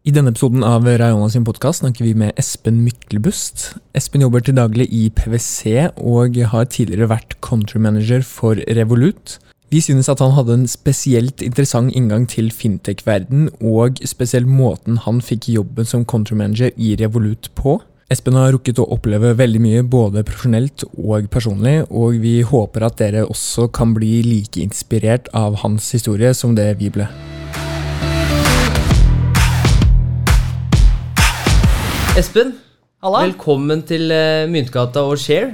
[0.00, 3.66] I denne episoden av Rayona sin podkast snakker vi med Espen Myklebust.
[3.92, 9.34] Espen jobber til daglig i PwC og har tidligere vært country manager for Revolut.
[9.68, 15.20] Vi synes at han hadde en spesielt interessant inngang til fintech-verden, og spesielt måten han
[15.20, 17.76] fikk jobben som country manager i Revolut på.
[18.08, 22.96] Espen har rukket å oppleve veldig mye både profesjonelt og personlig, og vi håper at
[23.04, 27.10] dere også kan bli like inspirert av hans historie som det vi ble.
[32.18, 32.54] Espen,
[33.04, 33.20] Halla.
[33.28, 35.52] velkommen til uh, Myntgata og Share.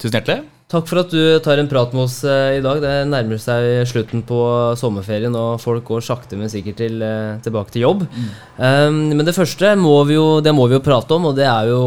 [0.00, 0.44] Tusen hjertelig.
[0.66, 2.80] Takk for at du tar en prat med oss eh, i dag.
[2.82, 4.34] Det nærmer seg slutten på
[4.74, 8.00] sommerferien, og folk går sakte, men sikkert til, eh, tilbake til jobb.
[8.58, 11.46] Um, men det første må vi jo, det må vi jo prate om, og det
[11.46, 11.78] er jo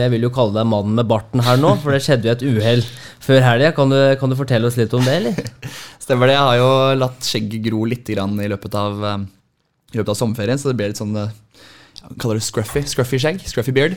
[0.00, 2.42] Jeg vil jo kalle deg mannen med barten her nå, for det skjedde jo et
[2.50, 2.82] uhell
[3.22, 3.70] før helga.
[3.78, 5.38] Kan, du- kan du fortelle oss litt om det, eller?
[6.04, 6.34] Stemmer det.
[6.34, 6.72] Jeg har jo
[7.04, 9.24] latt skjegget gro litt grann i løpet av, eh,
[9.94, 11.30] i løpet av sommerferien, så det ble litt sånn eh,
[12.04, 12.84] ja, Kaller det scruffy?
[12.88, 13.40] Scruffy skjegg?
[13.48, 13.96] Scruffy beard.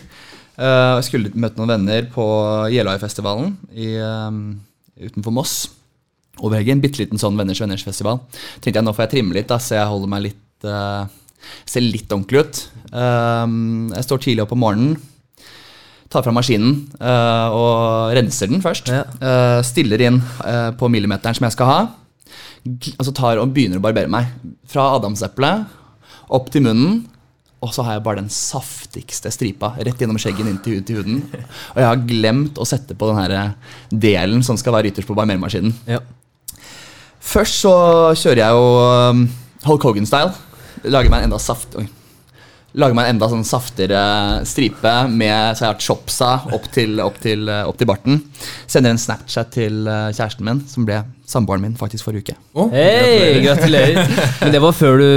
[0.58, 2.26] Eh, Jeg skulle møte noen venner på
[2.74, 5.58] Jeløyfestivalen i, eh, utenfor Moss.
[6.38, 6.82] Over helgen.
[6.82, 8.20] Bitte liten sånn Venners venners festival.
[8.62, 11.08] Tenkte jeg nå får jeg trimme litt, da, så jeg holder meg litt uh,
[11.66, 12.60] Ser litt ordentlig ut.
[12.92, 13.46] Eh,
[13.96, 14.98] Jeg står tidlig opp om morgenen.
[16.10, 18.90] Tar fram maskinen uh, og renser den først.
[18.94, 19.04] Ja.
[19.22, 20.22] Uh, stiller inn
[20.78, 21.80] på millimeteren som jeg skal ha.
[22.68, 24.30] Og så tar og begynner å barbere meg.
[24.70, 25.66] Fra adamseplet
[26.30, 27.06] opp til munnen.
[27.66, 31.24] Og så har jeg bare den saftigste stripa rett gjennom skjeggen inn til, huden.
[31.74, 33.34] Og jeg har glemt å sette på den her
[33.90, 35.74] delen som skal være ytterst på barmermaskinen.
[35.90, 36.04] Ja.
[37.28, 37.74] Først så
[38.14, 38.68] kjører jeg jo
[39.12, 39.24] um,
[39.66, 40.36] Hulk Hogan-style.
[40.86, 41.74] Lager meg en enda saft...
[41.82, 41.88] Oi.
[42.78, 47.18] Lager meg en enda sånn saftigere stripe med så jeg har chopsa opp til, opp,
[47.24, 48.22] til, uh, opp til barten.
[48.70, 52.36] Sender en Snapchat til uh, kjæresten min, som ble samboeren min faktisk forrige uke.
[52.56, 54.00] Oh, Hei, gratulerer.
[54.42, 55.08] Men det var før du,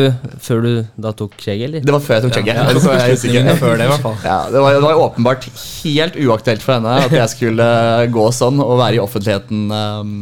[0.42, 1.84] før du da tok skjegget, eller?
[1.86, 2.54] Det var før jeg tok skjegget.
[2.56, 3.42] Ja, ja.
[3.46, 4.16] jeg før det, i hvert fall.
[4.26, 7.66] Ja, det var, det var åpenbart helt uaktuelt for henne at jeg skulle
[8.10, 10.16] gå sånn og være i offentligheten um,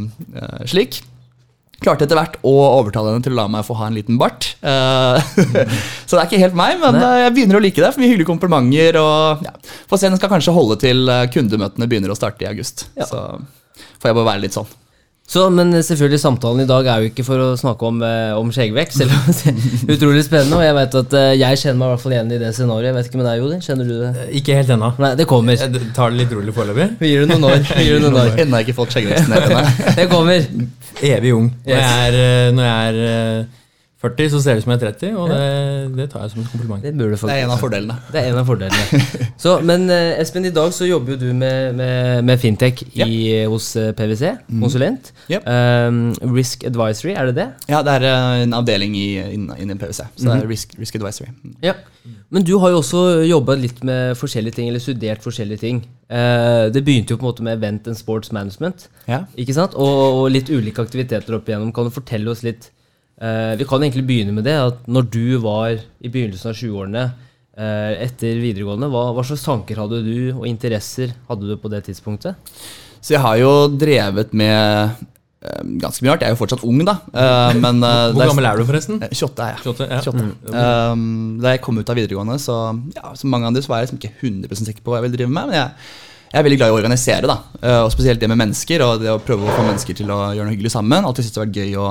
[0.68, 0.98] slik.
[1.78, 4.50] Klarte etter hvert å overtale henne til å la meg få ha en liten bart.
[4.60, 5.16] Uh,
[6.04, 7.14] så det er ikke helt meg, men Nei.
[7.22, 7.94] jeg begynner å like det.
[7.94, 8.98] For mye hyggelige komplimenter.
[9.00, 9.54] Og ja,
[9.88, 12.90] Få se, den skal kanskje holde til kundemøtene begynner å starte i august.
[12.98, 13.08] Ja.
[13.08, 13.24] Så
[14.02, 14.68] får jeg bare være litt sånn.
[15.28, 18.48] Så, men selvfølgelig samtalen i dag er jo ikke for å snakke om, eh, om
[18.54, 20.56] skjeggvekst, selv om det er utrolig spennende.
[20.56, 22.86] Og jeg vet at eh, jeg kjenner meg i hvert fall igjen i det scenarioet.
[22.88, 23.58] Jeg vet ikke med deg, Jodi?
[23.66, 24.24] Kjenner du det?
[24.40, 24.88] Ikke helt ennå.
[25.04, 25.60] Nei, det kommer.
[25.60, 26.88] Jeg tar det litt rolig foreløpig.
[27.04, 27.60] Vi gir det noen år.
[27.68, 28.32] Vi gir det noen år.
[28.40, 29.62] Ennå har jeg ikke fått skjeggveksten ned ennå.
[30.00, 30.48] Det kommer.
[31.12, 31.52] Evig ung.
[31.68, 31.84] Når Yes.
[31.84, 33.44] jeg er, eh, når jeg er eh,
[33.98, 35.38] 40, så ser det ut som jeg er 30, og det,
[35.98, 36.84] det tar jeg som et kompliment.
[36.84, 37.96] Det burde Det er en av fordelene.
[38.14, 39.00] Det er en av fordelene.
[39.42, 43.08] Så, men eh, Espen, i dag så jobber jo du med, med, med fintech i,
[43.50, 44.30] hos eh, PwC,
[44.62, 45.10] konsulent.
[45.26, 45.50] Yep.
[45.50, 45.98] Um,
[46.36, 47.48] risk Advisory, er det det?
[47.72, 50.06] Ja, det er eh, en avdeling i, innen innen PwC.
[50.14, 51.34] Så det er risk, risk advisory.
[51.66, 51.74] Ja.
[52.30, 55.82] Men du har jo også jobba litt med forskjellige ting, eller studert forskjellige ting.
[56.06, 59.24] Uh, det begynte jo på en måte med event and sports management, Ja.
[59.34, 59.74] ikke sant?
[59.74, 61.74] Og, og litt ulike aktiviteter opp igjennom.
[61.74, 62.70] Kan du fortelle oss litt
[63.18, 64.54] Vi kan egentlig begynne med det.
[64.62, 67.02] at Når du var i begynnelsen av 20-årene
[67.58, 71.84] eh, etter videregående, hva, hva slags tanker hadde du, og interesser hadde du på det
[71.88, 72.38] tidspunktet?
[72.98, 76.24] Så jeg har jo drevet med eh, ganske mye rart.
[76.24, 76.98] Jeg er jo fortsatt ung, da.
[77.12, 79.00] Eh, men eh, Hvor gammel er du, forresten?
[79.06, 79.62] Eh, 28 er jeg.
[79.66, 79.88] 28?
[79.92, 80.02] Ja.
[80.02, 80.28] 28.
[80.58, 81.06] Um,
[81.44, 82.58] da jeg kom ut av videregående, så
[82.96, 85.20] ja, som mange andre, så var jeg liksom ikke 100% sikker på hva jeg ville
[85.20, 85.50] drive med.
[85.50, 85.94] Men jeg,
[86.28, 87.38] jeg er veldig glad i å organisere, da.
[87.62, 88.84] Eh, og spesielt det med mennesker.
[88.86, 91.06] Og det å prøve å få mennesker til å gjøre noe hyggelig sammen.
[91.06, 91.88] Alltid syntes det har vært gøy å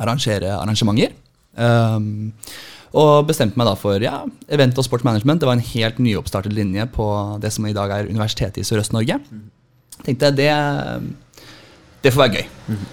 [0.00, 1.16] arrangere arrangementer.
[1.56, 2.32] Um,
[2.96, 4.22] og bestemte meg da for ja,
[4.52, 5.40] event og sportsmanagement.
[5.40, 7.06] Det var en helt nyoppstartet linje på
[7.40, 9.18] det som i dag er Universitetet i Sørøst-Norge.
[10.02, 10.52] Tenkte jeg det
[12.02, 12.46] det får være gøy.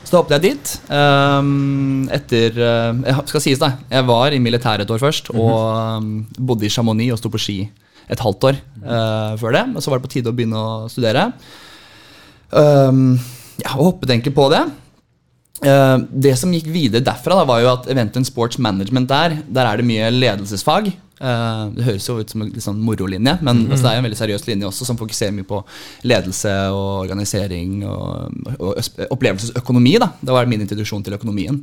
[0.06, 0.72] Så da hoppet jeg dit.
[0.94, 3.72] Um, etter uh, jeg Skal sies, da.
[3.90, 5.56] Jeg var i militæret et år først, og
[5.98, 7.58] um, bodde i Chamonix og sto på ski
[8.10, 9.64] et halvt år uh, før det.
[9.74, 11.26] Og så var det på tide å begynne å studere.
[12.54, 13.18] Um,
[13.64, 14.62] ja, og hoppet egentlig på det.
[15.60, 19.40] Uh, det som gikk videre derfra, da, var jo at Event and Sports Management der,
[19.48, 20.92] der er det mye ledelsesfag.
[21.20, 24.08] Uh, det høres jo ut som en sånn morolinje, men altså, det er jo en
[24.08, 25.60] veldig seriøs linje også, som fokuserer mye på
[26.08, 29.98] ledelse og organisering og, og opplevelsesøkonomi.
[30.00, 30.14] da.
[30.22, 31.60] Det var min introduksjon til økonomien.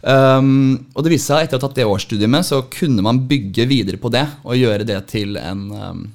[0.00, 3.22] Um, og det viste seg etter å ha tatt det årsstudiet, med, så kunne man
[3.30, 6.08] bygge videre på det og gjøre det til en um,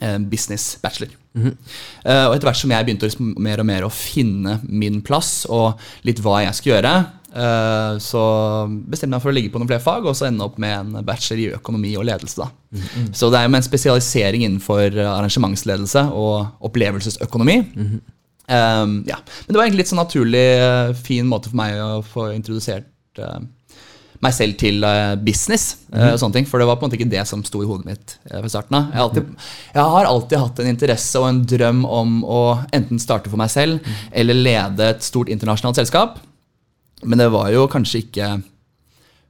[0.00, 1.14] en business bachelor.
[1.34, 5.00] Eh, og etter hvert som jeg begynte å liksom mer og mer å finne min
[5.04, 6.94] plass og litt hva jeg skulle gjøre,
[7.34, 8.24] uh, så
[8.70, 10.74] bestemte jeg meg for å ligge på noen flere fag og så ende opp med
[10.78, 12.44] en bachelor i økonomi og ledelse.
[12.44, 12.50] da.
[13.10, 17.58] Så det er jo med en spesialisering innenfor arrangementsledelse og opplevelsesøkonomi.
[18.44, 19.18] Um, ja.
[19.18, 20.46] Men det var egentlig litt sånn naturlig,
[21.02, 22.90] fin måte for meg å få introdusert
[24.22, 25.76] meg selv til eh, business.
[25.92, 27.66] eh, og sånne ting, For det var på en måte ikke det som sto i
[27.66, 28.90] hodet mitt eh, fra starten av.
[28.92, 29.36] Jeg, alltid-
[29.74, 32.40] jeg har alltid hatt en interesse og en drøm om å
[32.72, 33.80] enten starte for meg selv
[34.12, 36.18] eller lede et stort internasjonalt selskap.
[37.04, 38.42] Men det var jo kanskje ikke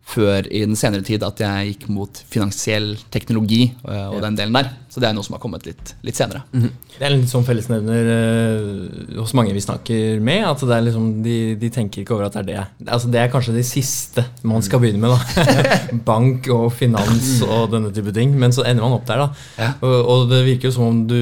[0.04, 4.52] før i den senere tid at jeg gikk mot finansiell teknologi eh, og den delen
[4.54, 4.68] der.
[4.92, 6.42] Så det er noe som har kommet litt, litt senere.
[6.52, 10.44] Det er litt sånn fellesnevner eh, hos mange vi snakker med.
[10.46, 12.66] At det er liksom, de, de tenker ikke over at det er det.
[12.84, 15.16] Altså, det er kanskje det siste man skal begynne med.
[15.16, 15.80] da
[16.12, 18.36] Bank og finans og denne type ting.
[18.38, 19.24] Men så ender man opp der.
[19.24, 19.72] da Ja.
[19.80, 21.18] og, og det virker jo som om du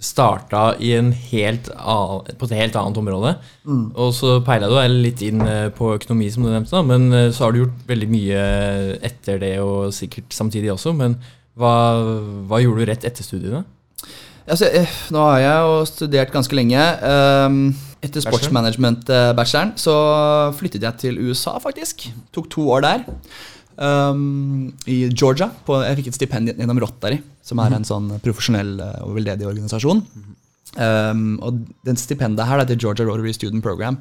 [0.00, 3.34] starta i en helt annen, på et helt annet område.
[3.94, 6.72] Og så peila du deg litt inn eh, på økonomi, som du nevnte.
[6.72, 8.40] da Men eh, så har du gjort veldig mye
[9.06, 10.94] etter det, og sikkert samtidig også.
[10.96, 11.18] Men
[11.60, 11.74] hva,
[12.48, 13.62] hva gjorde du rett etter studiene?
[14.50, 16.88] Altså, eh, nå har jeg jo studert ganske lenge.
[17.04, 17.62] Um,
[18.00, 19.94] etter sportsmanagement-bacheloren så
[20.56, 22.08] flyttet jeg til USA, faktisk.
[22.34, 23.04] Tok to år der.
[23.80, 25.48] Um, I Georgia.
[25.64, 29.48] På, jeg fikk et stipend gjennom Rotary, som er en sånn profesjonell eh, og veldedig
[29.48, 30.02] organisasjon.
[30.76, 33.96] Um, og den stipendet her det heter Georgia Rotary Student Program.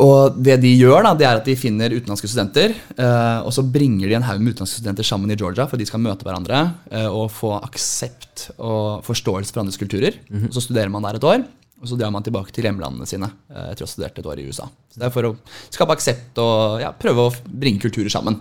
[0.00, 3.64] Og det de gjør, da, det er at de finner utenlandske studenter, eh, og så
[3.66, 6.60] bringer de en haug med utenlandske studenter sammen i Georgia for de skal møte hverandre
[6.92, 10.20] eh, og få aksept og forståelse for andres kulturer.
[10.46, 11.42] Og Så studerer man der et år,
[11.80, 14.42] og så drar man tilbake til hjemlandene sine eh, etter å ha studert et år
[14.42, 14.68] i USA.
[14.92, 15.32] Så Det er for å
[15.72, 18.36] skape aksept og ja, prøve å bringe kulturer sammen.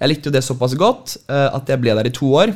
[0.00, 2.54] Jeg likte jo det såpass godt eh, at jeg ble der i to år.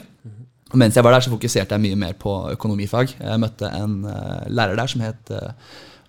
[0.73, 3.13] Og mens jeg var der, så fokuserte jeg mye mer på økonomifag.
[3.21, 5.35] Jeg møtte en eh, lærer der som het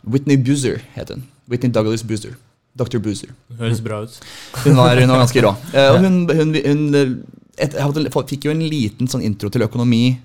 [0.05, 0.79] Whitney Boozer.
[0.95, 1.27] het hun.
[1.51, 2.39] Whitney Douglas Boozer.
[2.75, 2.99] Dr.
[2.99, 3.31] Boozer.
[3.59, 4.15] Høres bra ut.
[4.63, 5.51] Hun var, hun var ganske rå.
[5.91, 6.87] Og hun, hun, hun
[7.55, 7.75] et,
[8.31, 10.17] fikk jo en liten sånn intro til økonomi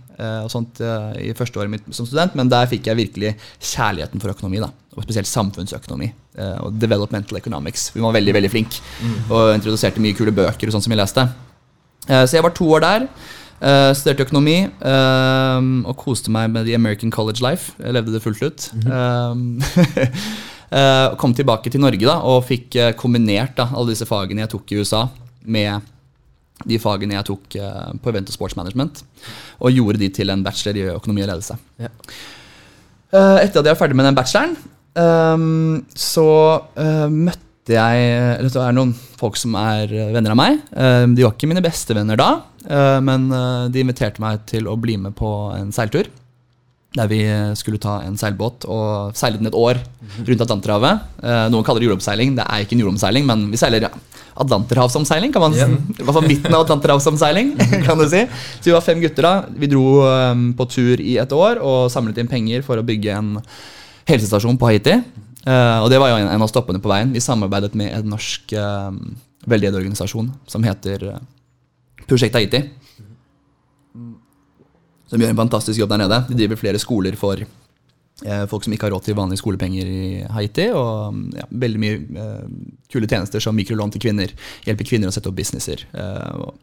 [0.45, 4.23] og sånt eh, i første året mitt som student, men der fikk jeg virkelig kjærligheten
[4.23, 4.63] for økonomi.
[4.63, 7.91] da, Og spesielt samfunnsøkonomi eh, og developmental economics.
[7.95, 8.81] Hun var veldig veldig flink
[9.31, 11.27] og introduserte mye kule bøker og sånt som jeg leste.
[12.09, 13.07] Eh, så jeg var to år der.
[13.61, 14.55] Uh, studerte økonomi
[14.89, 17.75] uh, og koste meg med the American College Life.
[17.77, 18.71] Jeg levde det fullt ut.
[18.73, 20.15] Eh,
[20.79, 24.53] uh, kom tilbake til Norge da, og fikk eh, kombinert da, alle disse fagene jeg
[24.55, 25.07] tok i USA,
[25.45, 25.91] med
[26.69, 29.03] de fagene jeg tok eh, på Event og Sports Management.
[29.61, 31.57] Og gjorde de til en bachelor i økonomi og ledelse.
[31.81, 31.93] Ja.
[33.11, 34.53] Eh, etter at jeg var ferdig med den bacheloren,
[35.03, 36.27] ehm, så
[36.79, 40.57] eh, møtte jeg Det er noen folk som er venner av meg.
[40.75, 42.31] Eh, de var ikke mine beste venner da,
[43.01, 43.29] men
[43.73, 46.09] de inviterte meg til å bli med på en seiltur.
[46.99, 47.21] Der vi
[47.57, 49.79] skulle ta en seilbåt og seile den et år
[50.27, 51.07] rundt Atlanterhavet.
[51.53, 52.35] Noen kaller det jordomseiling.
[52.37, 53.93] Det er ikke en jordomseiling, men vi seiler ja,
[54.41, 55.67] Atlanterhavsomseiling, kan man si.
[56.01, 57.53] I hvert fall midten av Atlanterhavsomseiling,
[57.87, 58.25] kan du si.
[58.59, 59.35] Så vi var fem gutter da.
[59.53, 63.17] Vi dro um, på tur i et år og samlet inn penger for å bygge
[63.17, 63.35] en
[64.11, 64.97] helsestasjon på Haiti.
[65.45, 67.13] Uh, og det var jo en, en av stoppene på veien.
[67.15, 68.91] Vi samarbeidet med en norsk uh,
[69.47, 71.23] veldedighetsorganisasjon som heter uh,
[72.07, 72.65] Prosjekt Haiti.
[75.11, 76.23] Som gjør en fantastisk jobb der nede.
[76.29, 77.43] De driver flere skoler for
[78.51, 80.71] folk som ikke har råd til vanlige skolepenger i Haiti.
[80.77, 82.47] Og mm, ja, veldig mye eh,
[82.93, 84.33] kule tjenester som mikrolån til kvinner.
[84.67, 85.87] Hjelper kvinner å sette opp businesser.
[85.91, 86.57] Eh, og,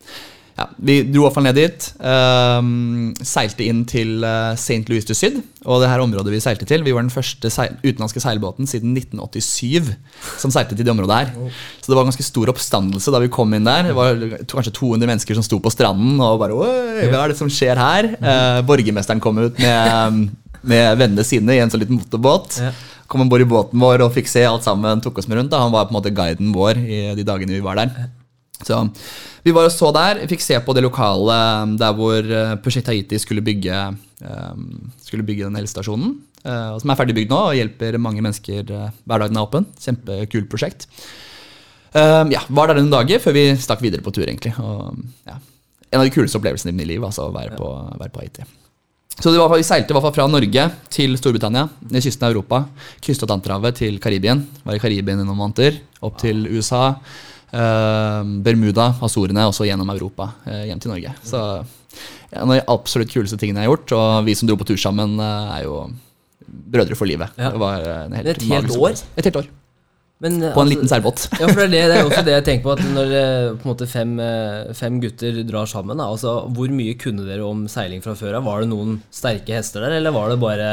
[0.57, 1.87] ja, vi dro iallfall ned dit.
[2.01, 4.23] ehm, seilte inn til
[4.57, 4.87] St.
[4.89, 5.37] Louis du Syd.
[5.69, 8.95] Og det her området vi seilte til Vi var den første seil utenlandske seilbåten siden
[8.97, 9.93] 1987
[10.41, 11.51] som seilte til det området her.
[11.77, 13.91] Så det var ganske stor oppstandelse da vi kom inn der.
[13.91, 14.17] Det var
[14.49, 17.77] kanskje 200 mennesker som sto på stranden og bare Oi, hva er det som skjer
[17.77, 18.09] her?
[18.17, 22.59] Eh, borgermesteren kom ut med, med vennene sine i en sånn liten motorbåt.
[22.63, 22.71] Ja.
[23.07, 25.01] Kom om bord i båten vår og fikk se alt sammen.
[25.03, 25.51] Tok oss med rundt.
[25.53, 25.61] Da.
[25.63, 28.09] Han var på en måte guiden vår i de dagene vi var der.
[28.65, 28.81] Så
[29.45, 32.89] Vi var og så der, fikk se på det lokale um, der hvor uh, Prosjekt
[32.89, 33.77] Haiti skulle bygge,
[34.25, 36.17] um, skulle bygge den helsestasjonen.
[36.43, 39.47] uh, som er ferdig bygd nå og hjelper mange mennesker uh, hver dag den er
[39.47, 39.67] åpen.
[39.79, 40.87] Kjempekult prosjekt.
[41.93, 44.53] Um, ja, Var der noen dager før vi stakk videre på tur, egentlig.
[44.59, 44.97] Og,
[45.29, 45.37] ja,
[45.91, 47.71] en av de kuleste opplevelsene i mitt liv, altså å være, på,
[48.01, 48.47] være på Haiti.
[49.17, 52.35] Så det var, Vi seilte i hvert fall fra Norge til Storbritannia, ned kysten av
[52.35, 52.59] Europa.
[53.01, 54.43] Krysset Atlanterhavet til Karibien.
[54.63, 55.79] Var i Karibien i noen måneder.
[56.05, 56.95] Opp til USA.
[57.51, 61.13] eh, Bermuda, Azorene, og så gjennom Europa, eh, hjem til Norge.
[61.23, 61.65] Så
[62.31, 63.93] en av de absolutt kuleste tingene jeg har gjort.
[63.97, 65.89] Og vi som dro på tur sammen, eh, er jo
[66.47, 67.29] brødre for livet.
[67.37, 67.51] Ja.
[67.51, 69.01] Det var en helt Et helt år?
[69.17, 69.47] Et helt år.
[70.19, 71.27] Men, På en altså- liten seilbåt.
[71.41, 73.49] Ja, for det er, det, det er også det jeg tenker på, at når eh,
[73.61, 77.67] på måte fem, eh, fem gutter drar sammen, da, altså hvor mye kunne dere om
[77.69, 78.47] seiling fra før av?
[78.49, 80.69] Var det noen sterke hester der, eller var det bare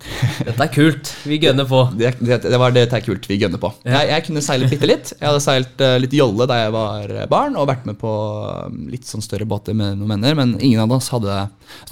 [0.00, 1.10] Dette er kult.
[1.28, 1.82] Vi gønner på.
[1.98, 3.72] Det, det, det var det er kult vi gønner på.
[3.84, 5.12] Jeg, jeg kunne seile bitte litt.
[5.16, 8.82] Jeg hadde seilt eh, litt jolle da jeg var barn, og vært med på um,
[8.92, 11.36] litt sånn større båter med noen venner, men ingen av oss hadde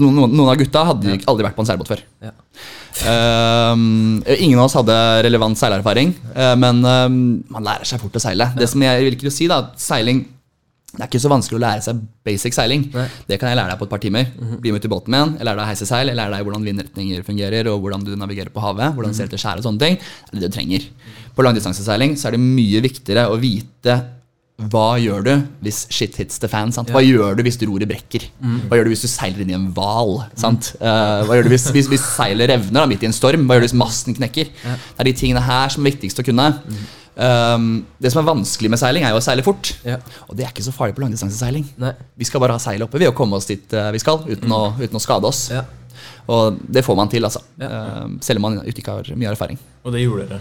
[0.01, 2.05] noen, noen, av gutta hadde aldri vært på en seilbåt før.
[2.25, 2.35] Ja.
[2.99, 4.97] Um, ingen av oss hadde
[5.27, 7.21] relevant seilerfaring, eh, men um,
[7.53, 8.51] man lærer seg fort å seile.
[8.59, 10.25] Det som jeg vil ikke si da, at seiling
[10.89, 12.87] det er ikke så vanskelig å lære seg basic seiling.
[12.95, 13.05] Nei.
[13.29, 14.31] Det kan jeg lære deg på et par timer.
[14.59, 16.47] Bli med ut i båten min, jeg lærer deg å heise seil, jeg lærer deg
[16.49, 19.67] hvordan vindretninger fungerer, og hvordan du navigerer på havet, hvordan du ser etter skjær og
[19.69, 19.99] sånne ting.
[20.01, 20.87] Det er det du trenger.
[21.37, 23.99] På langdistanseseiling så er det mye viktigere å vite
[24.59, 26.73] hva gjør du hvis shit hits the fan?
[26.75, 26.89] Sant?
[26.91, 28.25] Hva gjør du hvis roret brekker?
[28.67, 30.17] Hva gjør du hvis du seiler inn i en hval?
[30.41, 30.73] sant?
[30.81, 33.45] Eh, hva gjør du hvis, hvis, hvis seilet revner da, midt i en storm?
[33.47, 34.51] Hva gjør du hvis masten knekker?
[34.65, 36.49] Det er de tingene her som er viktigst å kunne.
[37.19, 39.73] Um, det som er vanskelig med seiling, er jo å seile fort.
[39.87, 39.99] Ja.
[40.29, 41.67] Og det er ikke så farlig på langdistanseseiling.
[42.19, 44.55] Vi skal bare ha seilet oppe ved å komme oss dit eh, vi skal, uten,
[44.55, 45.49] å, uten å skade oss.
[45.51, 45.65] Ja.
[46.31, 47.43] Og det får man til, altså.
[47.59, 48.05] Ja.
[48.05, 49.59] Um, selv om man ikke har mye erfaring.
[49.83, 50.41] Og det gjorde dere.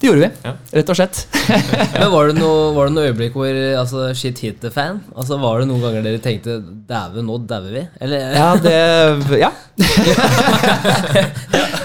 [0.00, 0.52] Det gjorde vi, Ja.
[0.78, 1.18] rett og slett.
[2.00, 5.02] Men var det noe, var det noe øyeblikk hvor altså, shit hit the fan?
[5.12, 6.56] Altså, Var det noen ganger dere tenkte
[6.88, 7.84] 'dæven, nå dauer vi'?
[8.00, 8.32] Eller?
[8.32, 9.50] Ja, det Ja.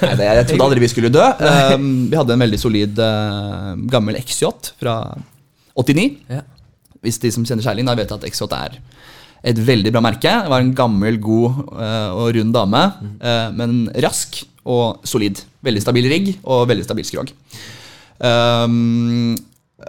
[0.05, 1.25] Nei, det, jeg trodde aldri vi skulle dø.
[1.75, 4.95] Um, vi hadde en veldig solid uh, gammel XJ fra
[5.75, 6.07] 89.
[6.31, 6.41] Ja.
[7.05, 8.79] Hvis de som kjenner Kjerling, da vet at XJ er
[9.45, 10.31] et veldig bra merke.
[10.45, 12.84] Det var en gammel, god uh, og rund dame,
[13.22, 15.43] uh, men rask og solid.
[15.65, 17.34] Veldig stabil rigg og veldig stabil skrog.
[18.19, 19.36] Um,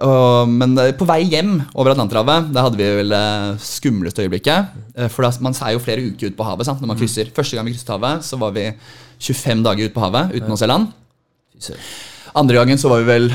[0.03, 3.27] og, men på vei hjem over Atlanterhavet, da hadde vi vel det
[3.63, 4.75] skumleste øyeblikket.
[4.99, 7.31] Eh, For da, man er jo flere uker ute på havet sant, når man krysser.
[7.37, 8.67] Første gang vi krysset havet, så var vi
[9.23, 10.91] 25 dager ute på havet uten å se land.
[12.37, 13.31] Andre gangen så var vi vel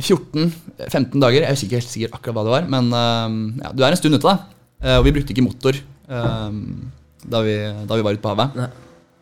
[0.00, 1.44] 14-15 dager.
[1.44, 2.70] Jeg husker ikke helt sikkert akkurat hva det var.
[2.72, 2.88] Men
[3.62, 4.64] ja, du er en stund ute, da.
[4.82, 7.54] Eh, og vi brukte ikke motor da, vi,
[7.86, 8.80] da vi var ute på havet.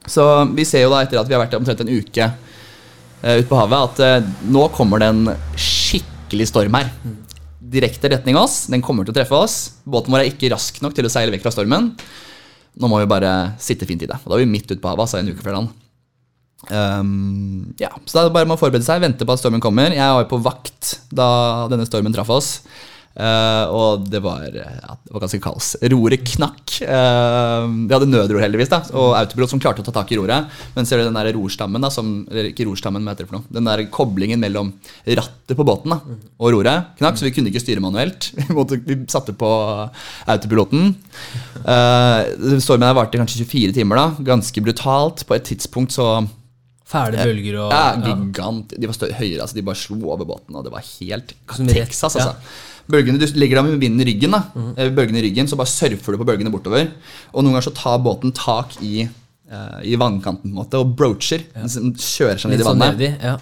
[0.09, 0.25] Så
[0.57, 2.31] vi ser jo da etter at vi har vært der omtrent en uke
[3.23, 6.89] ute på havet, at eh, nå kommer det en skikkelig storm her.
[7.71, 8.65] Direkte retning oss.
[8.73, 9.59] Den kommer til å treffe oss.
[9.85, 11.93] Båten vår er ikke rask nok til å seile vekk fra stormen.
[12.81, 14.19] Nå må vi bare sitte fint i det.
[14.25, 15.77] Og da er vi midt ute på havet, altså en uke før land.
[16.69, 19.62] Um, ja, så da er det bare med å forberede seg, vente på at stormen
[19.65, 19.95] kommer.
[19.97, 21.29] Jeg var jo på vakt da
[21.73, 22.50] denne stormen traff oss.
[23.11, 25.73] Eh, og det var, ja, det var ganske kaos.
[25.93, 26.76] Roret knakk.
[26.81, 30.49] Uh, vi hadde nødror, heldigvis, da, og autopilot som klarte å ta tak i roret.
[30.76, 33.50] Men ser du den der rorstammen, da, som, eller ikke rorstammen, men det for noe?
[33.52, 34.73] Den der koblingen mellom
[35.05, 36.00] rattet på båten da,
[36.38, 38.31] og roret knakk, så vi kunne ikke styre manuelt.
[38.40, 39.49] Vi, måtte, vi satte på
[40.31, 40.95] autopiloten.
[41.62, 44.26] Uh, stormen her varte kanskje 24 timer, da.
[44.33, 45.23] Ganske brutalt.
[45.29, 46.09] På et tidspunkt så
[46.90, 48.73] Fæle bølger og ja, gigant.
[48.75, 51.37] De var større, høyere, altså de bare slo over båten, og det var helt
[51.71, 52.35] Texas, altså.
[52.90, 54.42] Bølgene, Du ligger deg med vinden i ryggen, da.
[54.76, 56.90] Eh, bølgene i ryggen, så bare surfer du på bølgene bortover.
[57.32, 59.06] Og noen ganger så tar båten tak i,
[59.50, 61.47] uh, i vannkanten på en måte, og broacher.
[61.54, 62.99] Den som kjører seg ned i sånn vannet.
[62.99, 63.12] nedi.
[63.23, 63.38] Ja.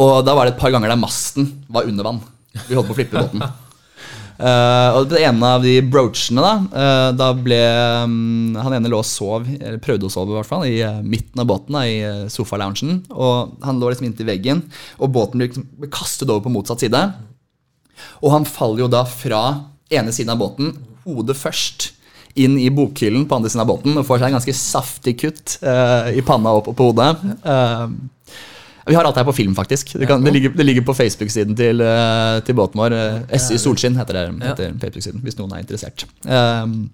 [0.00, 2.24] Og da var det et par ganger der masten var under vann.
[2.68, 3.44] Vi holdt på å flippe båten.
[4.34, 7.60] Uh, og det ene av de broachene, da, uh, da ble
[8.02, 10.98] um, Han ene lå og sov, eller prøvde å sove i hvert fall, i uh,
[11.06, 13.04] midten av båten, da, i sofaloungen.
[13.14, 14.64] Og han lå liksom inntil veggen,
[14.98, 17.04] og båten ble, liksom, ble kastet over på motsatt side.
[18.22, 19.42] Og han faller jo da fra
[19.94, 20.72] ene siden av båten,
[21.04, 21.90] hodet først,
[22.40, 25.52] inn i bokhyllen på andre siden av båten og får seg en ganske saftig kutt
[25.62, 27.12] uh, i panna og på hodet.
[27.46, 27.86] Uh,
[28.84, 29.94] vi har alt her på film, faktisk.
[29.94, 32.94] Det, kan, det, ligger, det ligger på Facebook-siden til, eh, til båten vår.
[33.32, 34.24] SY Solskinn heter det.
[34.42, 36.04] Heter Facebook-siden, Hvis noen er interessert.
[36.28, 36.90] Um,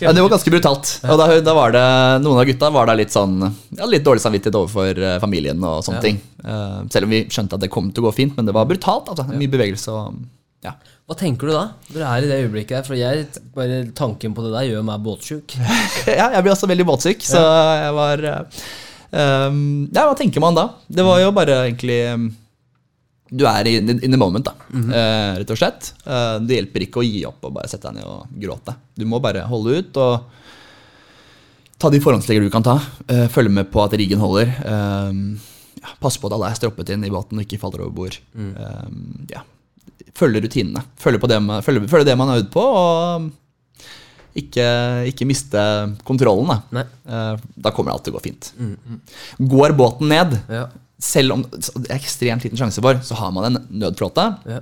[0.00, 0.90] ja, det var ganske brutalt.
[1.06, 1.82] Og da, da var det,
[2.24, 5.82] Noen av gutta var da litt sånn ja, Litt dårlig samvittighet overfor eh, familien og
[5.86, 6.04] sånne Ja.
[6.06, 6.20] ting.
[6.46, 8.68] uh, selv om vi skjønte at det kom til å gå fint, men det var
[8.70, 9.10] brutalt.
[9.12, 10.22] altså Mye bevegelse og
[10.62, 10.76] ja.
[11.10, 11.62] Hva tenker du da?
[11.90, 12.84] Du er i det øyeblikket her?
[12.86, 15.56] For jeg, bare tanken på det der gjør meg båtsjuk.
[16.06, 19.58] ja, jeg blir også veldig båtsyk, så jeg var um,
[19.90, 20.68] Ja, hva tenker man da?
[20.86, 21.98] Det var jo bare egentlig
[23.32, 25.92] Du er i in the moment, da, eh, rett og slett.
[26.04, 28.74] Eh, det hjelper ikke å gi opp og bare sette deg ned og gråte.
[28.98, 30.42] Du må bare holde ut og
[31.80, 32.76] ta de forhåndslegger du kan ta.
[33.08, 34.52] Eh, følge med på at riggen holder.
[34.68, 35.40] Um,
[35.80, 38.18] ja, pass på at alle er stroppet inn i båten og ikke faller over bord.
[38.36, 39.42] Um, ja.
[40.14, 40.84] Følge rutinene.
[41.00, 42.62] Følge, det man, følge, følge det man har øvd på.
[42.62, 43.30] og
[44.36, 44.66] ikke,
[45.10, 45.62] ikke miste
[46.08, 46.48] kontrollen.
[46.72, 46.84] Da.
[47.06, 47.36] Eh,
[47.66, 48.52] da kommer alt til å gå fint.
[49.38, 50.66] Går båten ned, Ja.
[51.00, 54.38] selv om det er ekstremt liten sjanse for, så har man en nødflåte.
[54.46, 54.60] Ja.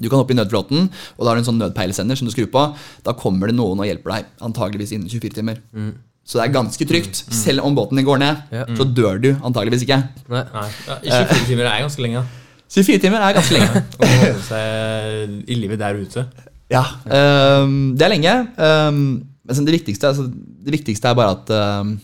[0.00, 0.88] Du kan hoppe i nødflåten,
[1.18, 2.62] og da har du en sånn nødpeilesender som du skrur på.
[3.04, 5.58] Da kommer det noen og hjelper deg, antageligvis innen 24 timer.
[6.24, 7.24] Så det er ganske trygt.
[7.34, 8.64] Selv om båten din går ned, Ja.
[8.66, 9.98] så dør du antageligvis ikke.
[10.28, 10.44] Nei.
[10.54, 12.24] Nei, ja, 24 timer er ganske lenge.
[12.70, 13.82] 24 timer er ganske lenge.
[14.00, 16.26] Å holde seg i livet der ute.
[16.70, 16.84] Ja,
[17.64, 18.34] um, det er lenge.
[18.56, 19.00] Um,
[19.42, 21.50] men sånn det, viktigste, altså, det viktigste er bare at
[21.82, 21.96] um,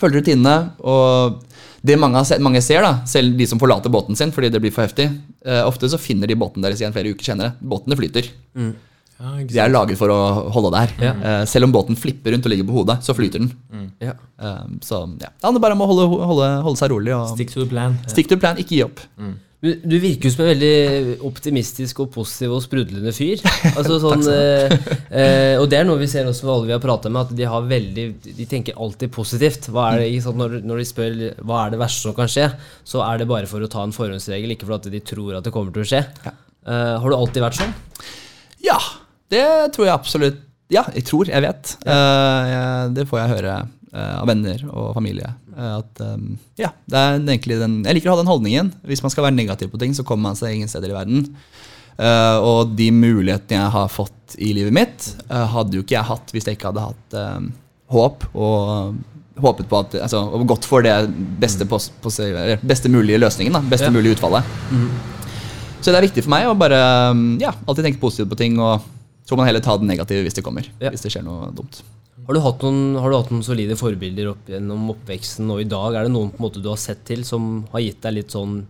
[0.00, 0.54] Følg rutinene.
[0.88, 1.42] Og
[1.84, 4.62] det mange, har sett, mange ser, da, selv de som forlater båten sin fordi det
[4.62, 5.10] blir for heftig,
[5.46, 7.52] uh, ofte så finner de båten deres igjen flere uker senere.
[7.60, 8.30] Båtene flyter.
[8.56, 10.18] Ja, De er laget for å
[10.56, 10.96] holde der.
[10.98, 11.20] Mm.
[11.22, 13.52] Uh, selv om båten flipper rundt og ligger på hodet, så flyter den.
[14.02, 14.16] Ja.
[14.42, 17.52] Eh, så ja, det handler bare om å holde, holde, holde seg rolig og Stick
[17.52, 17.94] to the plan.
[18.10, 19.02] stick to plan, ikke gi opp.
[19.62, 23.38] Du, du virker jo som en veldig optimistisk og positiv og sprudlende fyr.
[23.70, 24.72] Altså sånn, eh,
[25.06, 27.36] eh, og det er noe vi ser også med alle vi har prata med, at
[27.38, 28.06] de har veldig
[28.40, 29.68] De tenker alltid positivt.
[29.70, 32.48] Hva er det, sant, når, når de spør hva er det verste som kan skje,
[32.82, 35.46] så er det bare for å ta en forhåndsregel, ikke for at de tror at
[35.46, 36.02] det kommer til å skje.
[36.26, 37.76] Eh, har du alltid vært sånn?
[38.66, 38.80] Ja,
[39.30, 40.42] det tror jeg absolutt.
[40.72, 41.76] Ja, jeg tror, jeg vet.
[41.86, 45.34] Eh, jeg, det får jeg høre eh, av venner og familie.
[45.56, 48.72] Eh, at um, ja, det den Jeg liker å ha den holdningen.
[48.88, 51.26] Hvis man skal være negativ på ting, så kommer man seg ingen steder i verden.
[51.98, 56.08] Uh, og de mulighetene jeg har fått i livet mitt, uh, hadde jo ikke jeg
[56.08, 57.50] hatt hvis jeg ikke hadde hatt um,
[57.92, 58.94] håp og
[59.42, 60.94] håpet på at altså, og gått for det
[61.40, 62.12] beste, på, på,
[62.64, 63.54] beste mulige løsningen.
[63.56, 63.94] Da, beste Ja.
[63.94, 64.48] mulige utfallet.
[65.82, 66.80] Så det er viktig for meg å bare
[67.42, 68.84] ja, alltid tenke positivt på ting, og
[69.26, 70.68] så må man heller ta det negative hvis det kommer.
[70.78, 70.92] Ja.
[70.92, 71.82] Hvis det skjer noe dumt.
[72.26, 75.66] Har du, hatt noen, har du hatt noen solide forbilder opp gjennom oppveksten og i
[75.68, 75.96] dag?
[75.98, 78.30] Er det noen på en måte du har sett til som har gitt deg litt
[78.34, 78.60] sånn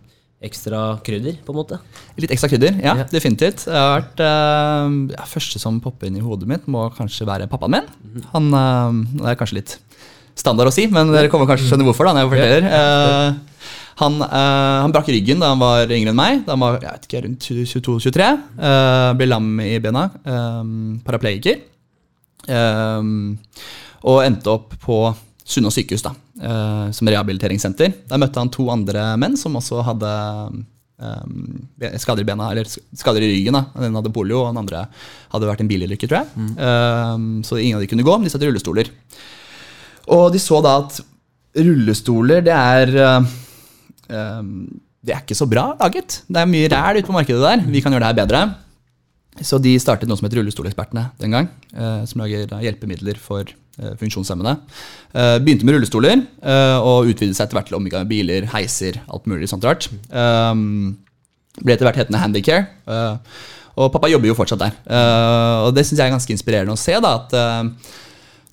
[0.43, 1.37] ekstra krydder?
[1.45, 1.77] på en måte?
[2.19, 3.05] Litt ekstra krydder, ja, Ja.
[3.11, 3.67] definitivt.
[3.69, 7.47] Jeg har vært uh, ja, Første som popper inn i hodet mitt, må kanskje være
[7.51, 8.23] pappaen min.
[8.33, 8.89] Han, uh,
[9.21, 9.75] Det er kanskje litt
[10.35, 12.09] standard å si, men dere kommer kanskje skjønne hvorfor.
[12.09, 12.65] da, når jeg forteller.
[12.73, 13.67] Uh,
[14.01, 16.41] han, han brakk ryggen da han var yngre enn meg.
[16.47, 18.31] Da han var jeg vet ikke, rundt 22-23.
[18.57, 20.07] Uh, ble lam i bena.
[21.05, 21.61] Paraplegiker.
[22.47, 23.01] Eh,
[24.03, 24.97] og endte opp på
[25.43, 27.93] Sunnaas sykehus da, eh, som rehabiliteringssenter.
[28.09, 30.11] Der møtte han to andre menn som også hadde
[31.03, 33.57] eh, skader i bena, eller skader i ryggen.
[33.57, 33.65] da.
[33.83, 34.85] Den hadde polio, og den andre
[35.33, 36.49] hadde vært en bilulykke, tror jeg.
[36.55, 38.91] Eh, så ingen av de kunne gå, men de satt i rullestoler.
[40.15, 40.99] Og de så da at
[41.55, 43.31] rullestoler, det er eh,
[45.03, 46.21] Det er ikke så bra laget.
[46.31, 47.63] Det er mye ræl ute på markedet der.
[47.67, 48.43] Vi kan gjøre det her bedre.
[49.41, 51.47] Så de startet noe som heter Rullestolekspertene den gang.
[51.73, 54.57] Eh, som lager da hjelpemidler for eh, funksjonshemmede.
[55.13, 59.25] Eh, begynte med rullestoler eh, og utvidet seg etter hvert til omgang biler, heiser, alt
[59.29, 59.89] mulig sånt rart.
[59.89, 60.53] Eh,
[61.63, 62.67] ble etter hvert hetende Handicare.
[62.85, 63.41] Eh,
[63.73, 64.75] og pappa jobber jo fortsatt der.
[65.65, 66.93] Og det syns jeg er ganske inspirerende å se.
[67.01, 67.33] da, at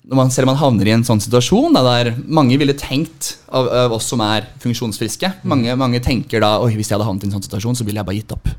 [0.09, 3.69] man, selv om man havner i en sånn situasjon da, der mange ville tenkt av,
[3.83, 7.29] av oss som er funksjonsfriske mange, mange tenker da Oi, hvis jeg hadde havnet i
[7.29, 8.49] en sånn situasjon, så ville jeg bare gitt opp.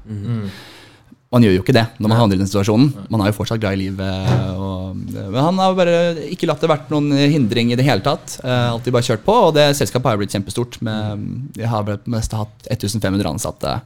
[1.33, 2.90] Man gjør jo ikke det når man havner i den situasjonen.
[3.12, 4.33] Man er jo fortsatt glad i livet.
[4.61, 5.95] Og, men han har bare
[6.29, 8.37] ikke latt det vært noen hindring i det hele tatt.
[8.45, 10.77] Uh, alltid bare kjørt på, og det selskapet har blitt kjempestort.
[10.85, 11.25] Med,
[11.57, 13.79] de har mest hatt 1500 ansatte,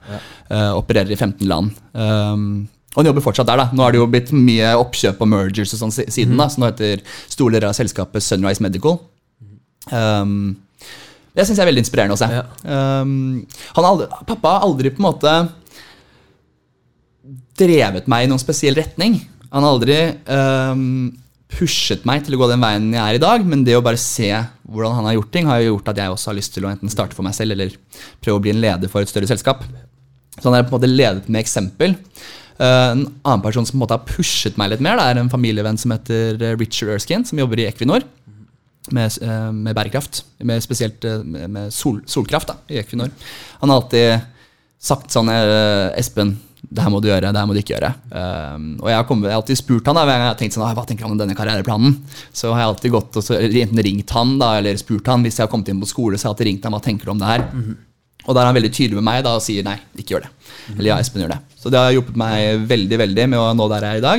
[0.47, 1.75] Uh, opererer i 15 land.
[1.93, 3.61] Um, og han jobber fortsatt der.
[3.61, 3.67] da.
[3.77, 6.37] Nå har det jo blitt mye oppkjøp og mergers og sånn siden.
[6.39, 8.97] da, Så nå heter store deler av selskapet Sunrise Medical.
[9.93, 10.57] Um,
[11.37, 12.29] det syns jeg er veldig inspirerende å se.
[12.33, 12.45] Ja.
[12.65, 13.45] Um,
[13.77, 15.35] han aldri, pappa har aldri på en måte
[17.59, 19.21] drevet meg i noen spesiell retning.
[19.53, 21.11] Han har aldri um,
[21.53, 24.01] pushet meg til å gå den veien jeg er i dag, men det å bare
[24.01, 24.31] se
[24.67, 26.73] hvordan han har gjort ting, har jo gjort at jeg også har lyst til å
[26.73, 27.77] enten starte for meg selv eller
[28.25, 29.63] prøve å bli en leder for et større selskap.
[30.37, 31.97] Så han er på en måte ledet med eksempel.
[32.57, 35.21] Uh, en annen person som på en måte har pushet meg litt mer, det er
[35.21, 38.05] en familievenn som heter uh, Richard Erskine, som jobber i Equinor
[38.97, 40.25] med, uh, med bærekraft.
[40.45, 43.13] Med spesielt med, sol, solkraft da, i Equinor.
[43.63, 44.33] Han har alltid
[44.87, 45.31] sagt sånn
[45.97, 46.35] Espen,
[46.69, 47.93] det her må du gjøre, det her må du ikke gjøre.
[48.11, 50.39] Um, og jeg har, kommet, jeg har alltid spurt han da, hver gang jeg har
[50.41, 51.93] tenkt sånn, «Ah, hva tenker han om denne karriereplanen.
[52.35, 55.39] Så har jeg alltid gått og så, enten ringt han da, eller spurt han hvis
[55.39, 56.19] jeg har kommet inn på skole.
[56.19, 57.43] så har jeg alltid ringt han, hva tenker du om det her?
[58.27, 60.33] Og da er han veldig tydelig med meg da, og sier nei, ikke gjør det.
[60.75, 61.41] Eller ja, Espen gjør det.
[61.61, 62.35] Så det har hjulpet meg
[62.71, 64.19] veldig veldig med å nå der jeg er i dag.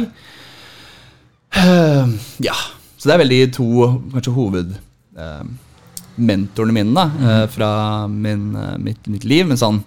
[1.58, 2.06] Uh,
[2.44, 2.54] ja,
[2.96, 3.68] så det er veldig to
[4.14, 7.70] kanskje hovedmentorene uh, mine da, uh, fra
[8.12, 9.44] min, eh, mitt, mitt liv.
[9.50, 9.80] Men sånn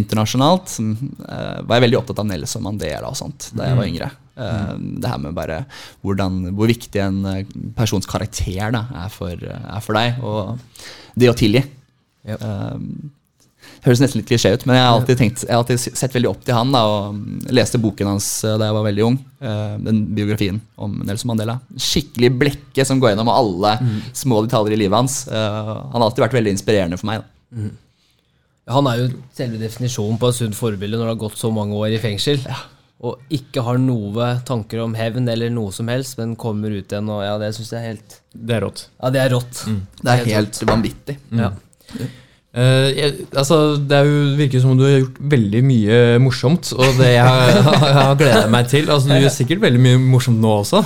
[0.00, 0.92] internasjonalt som,
[1.24, 4.10] uh, var jeg veldig opptatt av Nelson Mandela og sånt da jeg var yngre.
[4.34, 5.60] Uh, det her med bare
[6.02, 7.44] hvordan, hvor viktig en eh,
[7.76, 10.56] persons karakter da, er, for, er for deg, og
[11.14, 11.62] det å tilgi.
[12.26, 12.42] Yep.
[12.42, 13.12] Eh,
[13.84, 16.30] høres nesten litt klisjé ut, men jeg har alltid, tenkt, jeg har alltid sett veldig
[16.30, 19.18] opp til han da, og mm, leste boken hans eh, da jeg var veldig ung.
[19.44, 21.58] eh, Den biografien om Nelson Mandela.
[21.76, 23.74] Skikkelig blekke som går gjennom alle
[24.16, 25.18] små detaljer i livet hans.
[25.28, 27.24] Eh, Han har alltid vært veldig inspirerende for meg.
[27.24, 27.68] Da.
[28.70, 31.76] Han er jo selve definisjonen på et sunt forbilde når det har gått så mange
[31.76, 32.40] år i fengsel.
[33.04, 37.10] Og ikke har noe tanker om hevn eller noe som helst, men kommer ut igjen
[37.12, 38.86] og ja, det syns jeg er helt Det er rått.
[38.96, 39.64] Ja, det er rått.
[40.00, 41.18] Det er helt vanvittig.
[41.36, 41.52] Ja.
[42.54, 46.70] Uh, jeg, altså, det er jo, virker som om du har gjort veldig mye morsomt,
[46.78, 48.88] og det jeg, jeg har gleda meg til.
[48.88, 50.84] Altså, du gjør sikkert veldig mye morsomt nå også.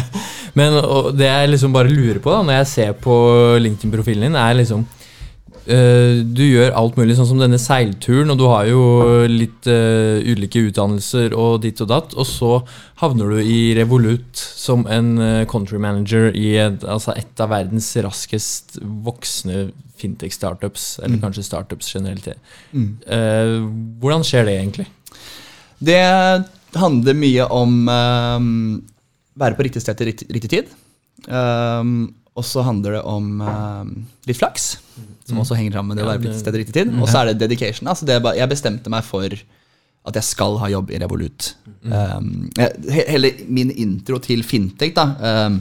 [0.58, 3.14] Men og det jeg liksom bare lurer på da, når jeg ser på
[3.62, 4.88] LinkedIn-profilen din, er liksom
[5.66, 8.82] eh, du gjør alt mulig, sånn som denne seilturen, og du har jo
[9.30, 12.52] litt uh, ulike utdannelser og ditt og datt, og så
[13.02, 17.90] havner du i Revolut som en uh, country manager i et, altså et av verdens
[18.04, 21.24] raskest voksne fintech-startups, eller Mm.
[21.26, 22.26] kanskje startups generelt.
[22.26, 23.56] Eh,
[24.00, 24.86] hvordan skjer det egentlig?
[25.76, 26.00] Det
[26.72, 27.84] handler mye om
[29.40, 30.72] være på riktig sted til riktig, riktig tid.
[31.28, 33.84] Um, og så handler det om uh,
[34.28, 34.72] litt flaks,
[35.28, 36.92] som også henger sammen med det å være på riktig sted riktig tid.
[36.98, 37.90] Og så er det dedication.
[37.92, 39.36] Altså det bare, jeg bestemte meg for
[40.08, 41.52] at jeg skal ha jobb i Revolut.
[41.84, 42.48] Um,
[42.88, 45.60] hele min intro til fintech da, um,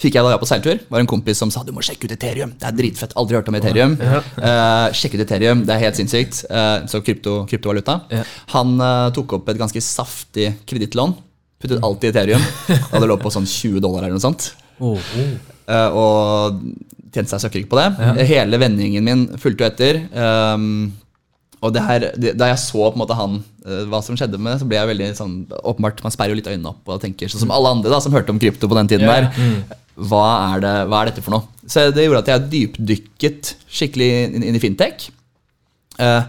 [0.00, 0.82] fikk jeg da jeg på seiltur.
[0.90, 2.54] Var en kompis som sa du må sjekke ut Ethereum.
[2.58, 3.14] Det er dritfett.
[3.20, 3.96] Aldri hørt om Ethereum.
[4.00, 5.64] Uh, sjekk ut Ethereum.
[5.68, 6.44] Det er helt sinnssykt.
[6.50, 8.00] Uh, så krypto, kryptovaluta.
[8.10, 8.24] Ja.
[8.56, 11.14] Han uh, tok opp et ganske saftig kredittlån.
[11.60, 12.44] Puttet alt i Ethereum.
[12.92, 14.50] Og det lå på sånn 20 dollar eller noe sånt.
[14.80, 15.12] Oh.
[15.70, 16.60] Eh, og
[17.10, 17.88] tjente seg søkkrik på det.
[18.30, 20.00] Hele vendingen min fulgte jo etter.
[20.14, 20.92] Um,
[21.60, 24.40] og det her, det, da jeg så på en måte han, uh, hva som skjedde
[24.40, 27.02] med det, så ble jeg veldig sånn Åpenbart, man sperrer jo litt øynene opp og
[27.02, 29.28] tenker sånn som alle andre da, som hørte om krypto på den tiden Yeah.
[29.28, 29.78] der, der.
[30.10, 31.66] Hva, er det, hva er dette for noe?
[31.68, 35.10] Så det gjorde at jeg dypdykket skikkelig inn, inn i fintech.
[36.00, 36.24] Uh,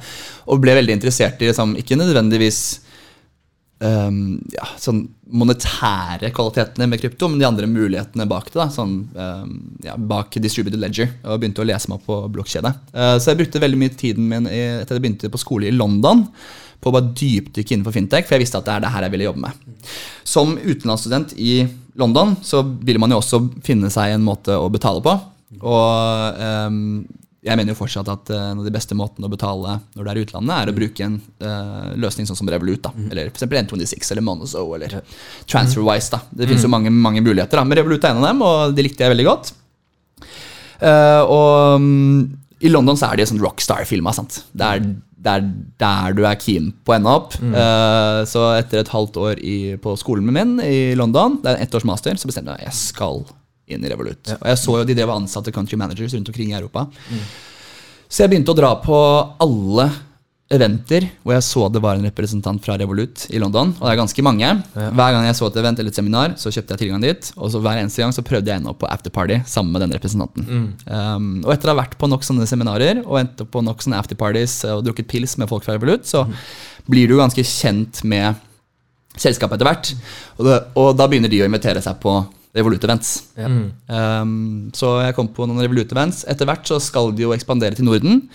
[0.51, 2.81] og ble veldig interessert i liksom, ikke nødvendigvis
[3.81, 8.57] um, ja, sånn monetære kvalitetene med krypto, men de andre mulighetene bak det.
[8.59, 9.53] da, sånn, um,
[9.85, 11.11] ja, Bak distributed ledger.
[11.25, 12.73] Og begynte å lese meg opp på blokkjede.
[12.93, 15.75] Uh, så jeg brukte veldig mye tiden min i, etter jeg begynte på skole i
[15.75, 16.25] London
[16.81, 19.13] på å bare dypdykke innenfor fintech, for jeg visste at det er det her jeg
[19.13, 19.89] ville jobbe med.
[20.25, 21.53] Som utenlandsstudent i
[22.01, 25.13] London så vil man jo også finne seg en måte å betale på.
[25.61, 27.03] Og um,
[27.41, 30.09] jeg mener jo fortsatt at eh, en av de beste måtene å betale når du
[30.11, 32.83] er i utlandet, er å bruke en uh, løsning sånn som Revolut.
[32.85, 33.47] da, Eller f.eks.
[33.49, 34.99] N26 eller Monozo eller
[35.49, 36.11] TransferWise.
[36.13, 36.21] da.
[36.29, 38.85] Det finnes jo mange, mange muligheter, da, men Revolut er en av dem, og de
[38.85, 39.55] likte jeg veldig godt.
[40.81, 42.29] Uh, og um,
[42.61, 44.13] i London så er jo sånn rockstar-filma.
[44.13, 44.43] sant?
[44.53, 44.85] Det er,
[45.17, 45.49] det er
[45.81, 47.33] der du er keen på å ende opp.
[47.41, 51.65] Eh, så etter et halvt år i, på skolen min i London, det er en
[51.65, 53.23] ettårs master, så bestemte jeg at jeg skal
[53.67, 54.33] inn i Revolut.
[54.39, 56.87] Og jeg så jo de drev ansatte country managers rundt omkring i Europa.
[58.11, 58.95] Så jeg begynte å dra på
[59.43, 59.89] alle
[60.51, 63.71] eventer hvor jeg så det var en representant fra Revolut i London.
[63.77, 64.49] Og det er ganske mange.
[64.75, 67.31] Hver gang jeg så et event eller et seminar, så kjøpte jeg tilgang dit.
[67.37, 70.67] Og så hver eneste gang så prøvde jeg ennå på afterparty sammen med den representanten.
[70.85, 73.85] Um, og etter å ha vært på nok sånne seminarer og endt opp på nok
[73.85, 76.25] sånne afterparties og drukket pils med folk fra Revolut, så
[76.91, 78.35] blir du ganske kjent med
[79.15, 79.95] selskapet etter hvert.
[80.39, 82.19] Og, og da begynner de å invitere seg på
[82.57, 83.11] Revolut-events.
[83.39, 86.25] Um, så jeg kom på noen Revolut-events.
[86.31, 88.25] Etter hvert så skal de jo ekspandere til Norden.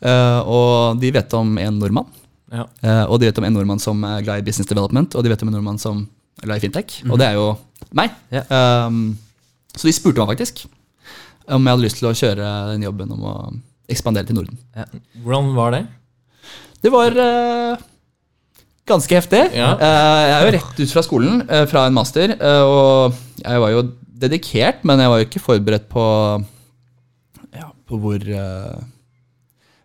[0.00, 2.08] Uh, og de vet om en nordmann.
[2.50, 2.66] Ja.
[2.82, 5.30] Uh, og de vet om en nordmann som er glad i business development, og de
[5.30, 6.02] vet om en nordmann som
[6.40, 7.00] er glad i fintech.
[7.06, 7.52] Og det er jo
[7.96, 8.14] meg.
[8.34, 8.42] Ja.
[8.88, 9.14] Um,
[9.76, 10.64] så de spurte meg faktisk
[11.50, 13.34] om jeg hadde lyst til å kjøre den jobben om å
[13.90, 14.58] ekspandere til Norden.
[15.22, 15.84] Hvordan var det?
[16.80, 17.88] Det var uh,
[18.90, 19.40] ganske heftig.
[19.56, 19.70] Ja.
[19.78, 23.62] Uh, jeg er jo rett ut fra skolen, uh, fra en master, uh, og jeg
[23.64, 23.82] var jo
[24.20, 26.04] dedikert, men jeg var jo ikke forberedt på,
[27.56, 28.80] ja, på hvor uh,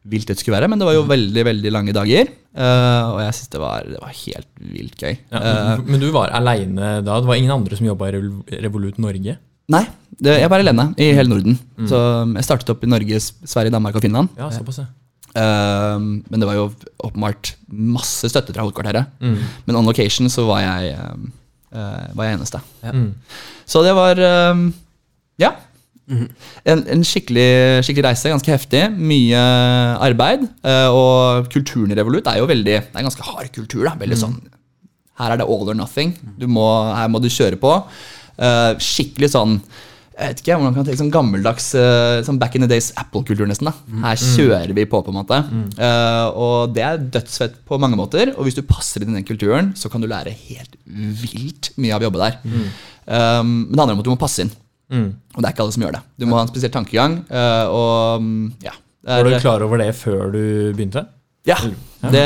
[0.05, 0.69] vilt det skulle være.
[0.71, 4.01] Men det var jo veldig veldig lange dager, uh, og jeg syns det, var- det
[4.03, 5.15] var helt vilt gøy.
[5.31, 5.77] Ja.
[5.85, 7.19] Men du var aleine da?
[7.21, 8.19] Det var ingen andre som jobba i
[8.65, 9.37] Revolut Norge?
[9.65, 9.81] nei,
[10.21, 11.55] det, jeg var alene i hele Norden.
[11.89, 14.29] Så um, jeg startet opp i Norge, Sverige, Danmark og Finland.
[14.37, 14.85] Ja, såpass, ja.
[15.35, 16.69] Um, men det var jo
[17.03, 19.09] åpenbart masse støtte fra hovedkvarteret.
[19.67, 21.29] Men on location så var jeg, um,
[21.75, 22.61] uh, var jeg eneste.
[22.87, 23.09] Mm.
[23.67, 24.21] Så det var
[24.53, 24.67] um,
[25.41, 25.53] Ja.
[26.07, 28.29] En, en skikkelig, skikkelig reise.
[28.31, 28.83] Ganske heftig.
[28.95, 29.39] Mye
[30.05, 30.45] arbeid.
[30.63, 33.83] uh, og kulturen i Revolut er jo veldig Det er en ganske hard kultur.
[33.89, 34.37] da Veldig sånn
[35.19, 36.13] Her er det all or nothing.
[36.39, 36.63] Du må,
[36.95, 37.73] her må du kjøre på.
[38.39, 39.59] Uh, skikkelig sånn
[40.15, 43.47] jeg vet ikke, hvordan kan tenke sånn gammeldags uh, sånn back in the days Apple-kultur,
[43.49, 43.67] nesten.
[43.67, 45.39] da Her kjører vi på, på en måte.
[45.75, 48.31] Uh, og det er dødsfett på mange måter.
[48.37, 51.95] Og hvis du passer inn i den kulturen, så kan du lære helt vilt mye
[51.97, 52.39] av å jobbe der.
[52.45, 54.53] Um, men det handler om at du må passe inn.
[54.93, 55.09] Mm.
[55.35, 56.03] Og det er ikke alle som gjør det.
[56.21, 57.19] Du må ha en spesiell tankegang.
[57.33, 58.75] uh, og mm, ja
[59.05, 60.41] er, Var du klar over det før du
[60.73, 61.05] begynte?
[61.45, 61.57] ja,
[62.09, 62.23] det,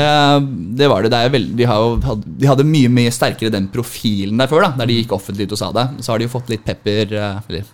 [0.80, 1.10] det var det.
[1.12, 4.70] det veldig, de, har jo, de hadde mye mye sterkere den profilen der før, da,
[4.80, 5.84] der de gikk offentlig ut og sa det.
[6.00, 7.68] Så har de jo fått litt pepper, eh, eller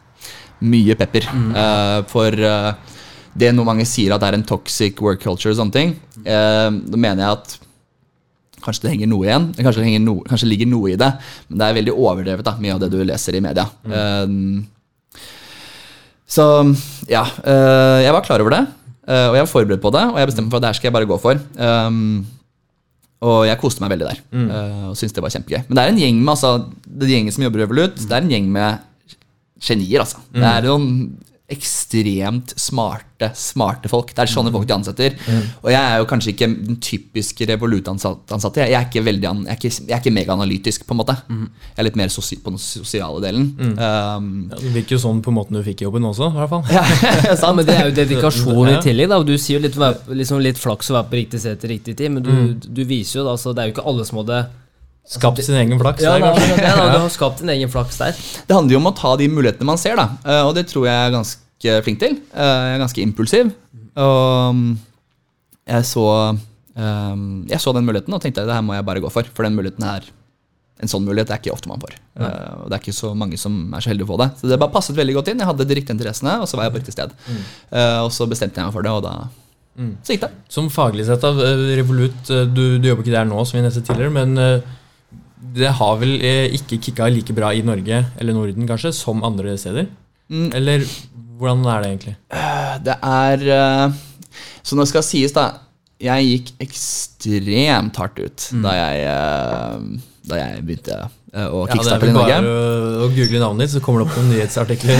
[0.65, 2.73] mye pepper, eh, for uh,
[3.37, 5.95] det noe mange sier at det er en toxic work culture og sånne ting.
[6.25, 7.57] uh, da mener jeg at
[8.65, 11.11] kanskje det henger noe igjen, kanskje det no, kanskje ligger noe i det,
[11.49, 13.63] men det er veldig overdrevet, da, mye av det du leser i media.
[13.87, 14.27] Eh,
[16.27, 16.47] så
[17.07, 17.23] ja,
[18.03, 18.65] jeg var klar over det.
[19.07, 20.89] Og jeg var forberedt på det, og jeg bestemte meg for at det her skal
[20.89, 21.39] jeg bare gå for.
[21.63, 22.27] Um,
[23.25, 24.19] og jeg koste meg veldig der.
[24.53, 25.63] eh, og syntes det var kjempegøy.
[25.69, 26.51] Men det er en gjeng med altså,
[26.85, 28.85] det gjengen som jobber i Revolut, det er en gjeng med
[29.61, 30.19] genier, altså.
[30.35, 30.91] Det er noen
[31.49, 34.09] ekstremt smarte, smarte folk.
[34.11, 35.15] Det er sånne folk de ansetter.
[35.63, 38.65] Og jeg er jo kanskje ikke den typiske Revolut-ansatte.
[38.67, 41.15] Jeg, er ikke veldig an- jeg er ikke, jeg er ikke megaanalytisk, på en måte.
[41.31, 43.47] Jeg er litt mer sosi på den sosiale delen.
[43.79, 46.65] Um, Ja, det virker jo sånn på måten du fikk jobben også, i hvert fall.
[46.75, 46.85] ja,
[47.39, 49.09] Ja, men Det er jo dedikasjon i tillegg.
[49.15, 49.79] da og Du sier jo litt,
[50.19, 53.21] liksom litt flaks å være på riktig sted til riktig tid, men du, du viser
[53.23, 54.43] jo da, så det er jo ikke alle som hadde
[55.07, 56.03] Skapt sin egen flaks.
[56.03, 56.57] Ja, der, kanskje.
[56.65, 58.17] Ja, da, Du har skapt din egen flaks der.
[58.49, 60.09] Det handler jo om å ta de mulighetene man ser, da.
[60.27, 62.19] Eh, Og det tror jeg er ganske flink til.
[62.35, 63.53] Eh, Jeg er ganske impulsiv.
[63.97, 64.73] Og mm,
[65.71, 66.05] jeg så
[66.77, 67.15] eh,
[67.55, 69.31] Jeg så den muligheten og tenkte det her må jeg bare gå for.
[69.37, 70.11] For den muligheten her
[70.77, 71.95] en sånn mulighet er ikke ofte man får.
[72.21, 74.27] Eh, Og det er ikke så mange som er så heldige å få det.
[74.43, 75.39] Så det bare passet veldig godt inn.
[75.41, 77.15] Jeg hadde de riktige interessene, og så var jeg på riktig sted.
[77.73, 79.15] Eh, Og så bestemte jeg meg for det, og da
[79.77, 80.31] så gikk det.
[80.53, 83.83] Som faglig sett av eh, Revolut, du, du jobber ikke der nå, som vi nevnte
[83.85, 84.37] tidligere, men
[85.37, 89.57] det har vel eh, ikke kicka like bra i Norge, eller Norden kanskje, som andre
[89.61, 89.91] steder?
[90.33, 90.49] Mm.
[90.57, 90.87] Eller
[91.37, 92.17] hvordan er det egentlig?
[92.87, 94.01] Det er eh,
[94.67, 95.51] Så nå skal det sies, da.
[96.03, 101.73] Jeg gikk ekstremt hardt ut da, jeg, eh, da jeg begynte eh, å Ja, det
[101.73, 102.37] er kickstarte vel i Norge.
[102.37, 104.97] bare å, å google navnet ditt, så kommer det opp noen nyhetsartikler.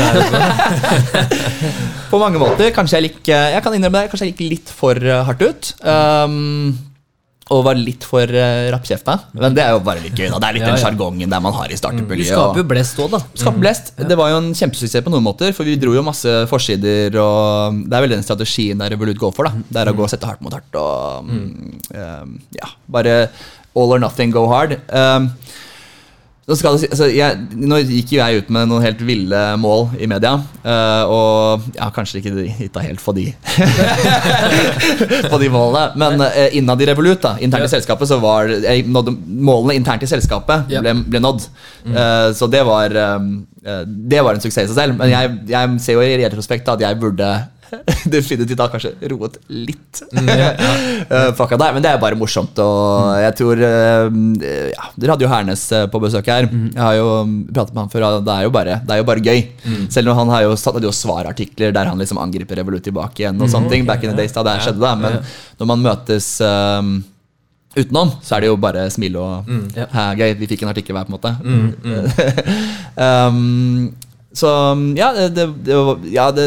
[2.13, 2.73] På mange måter.
[2.77, 5.73] Kanskje jeg gikk Jeg kan innrømme det, kanskje jeg gikk litt for eh, hardt ut.
[5.85, 6.77] Um,
[7.55, 9.15] og var litt for uh, rappkjefta.
[9.39, 10.27] Men det er jo bare litt gøy.
[10.33, 10.83] da Det er litt Ja, den ja.
[10.83, 12.33] sjargongen der man har i Du startup-miljøet.
[12.33, 13.21] skaper jo blest òg, da.
[13.39, 13.93] Skaper blest.
[13.97, 17.79] Det var jo en kjempesuksess på noen måter, for vi dro jo masse forsider, og
[17.87, 19.63] det er vel den strategien der Revolut går for, da.
[19.71, 23.15] Det er å gå og sette hardt mot hardt og mm, um, ja, bare
[23.77, 24.79] all or nothing, go hard.
[24.91, 25.31] Um,
[26.55, 30.37] skal altså, jeg, nå gikk jo jeg ut med noen helt ville mål i media,
[30.63, 33.25] uh, og ja, kanskje ikke hitta helt på de
[35.33, 38.87] På de målene, men uh, innad i Revolut, da, internt i selskapet, så var jeg
[38.87, 41.49] nådde, målene internt i selskapet ble, ble nådd.
[41.87, 43.29] Eh, så det var, um,
[43.87, 44.97] det var en suksess i seg selv.
[44.99, 47.31] Men jeg, jeg ser jo i retrospekt at jeg burde
[48.17, 51.73] definitivt da kanskje roet litt eh, på akkurat der.
[51.77, 52.59] Men det er bare morsomt.
[52.63, 54.07] Og jeg tror eh,
[54.73, 56.47] ja, Dere hadde jo Hernes eh, på besøk her.
[56.51, 57.09] Jeg har jo
[57.53, 58.07] pratet med han før.
[58.27, 59.43] Det er jo bare, det er jo bare gøy.
[59.93, 63.25] Selv om han har jo, satt- hadde jo svarartikler der han liksom angriper Revolut tilbake
[63.25, 63.41] igjen.
[63.43, 65.21] og sånne ting Back in the days da det skjedde da Men
[65.61, 66.97] når man møtes um,
[67.77, 69.87] utenom, så er det jo bare smile og Ja.
[70.17, 71.33] Gøy, vi fikk en artikkel hver, på en måte.
[72.97, 73.95] um,
[74.37, 74.51] så
[74.99, 75.77] ja, det, det, det,
[76.13, 76.47] ja det,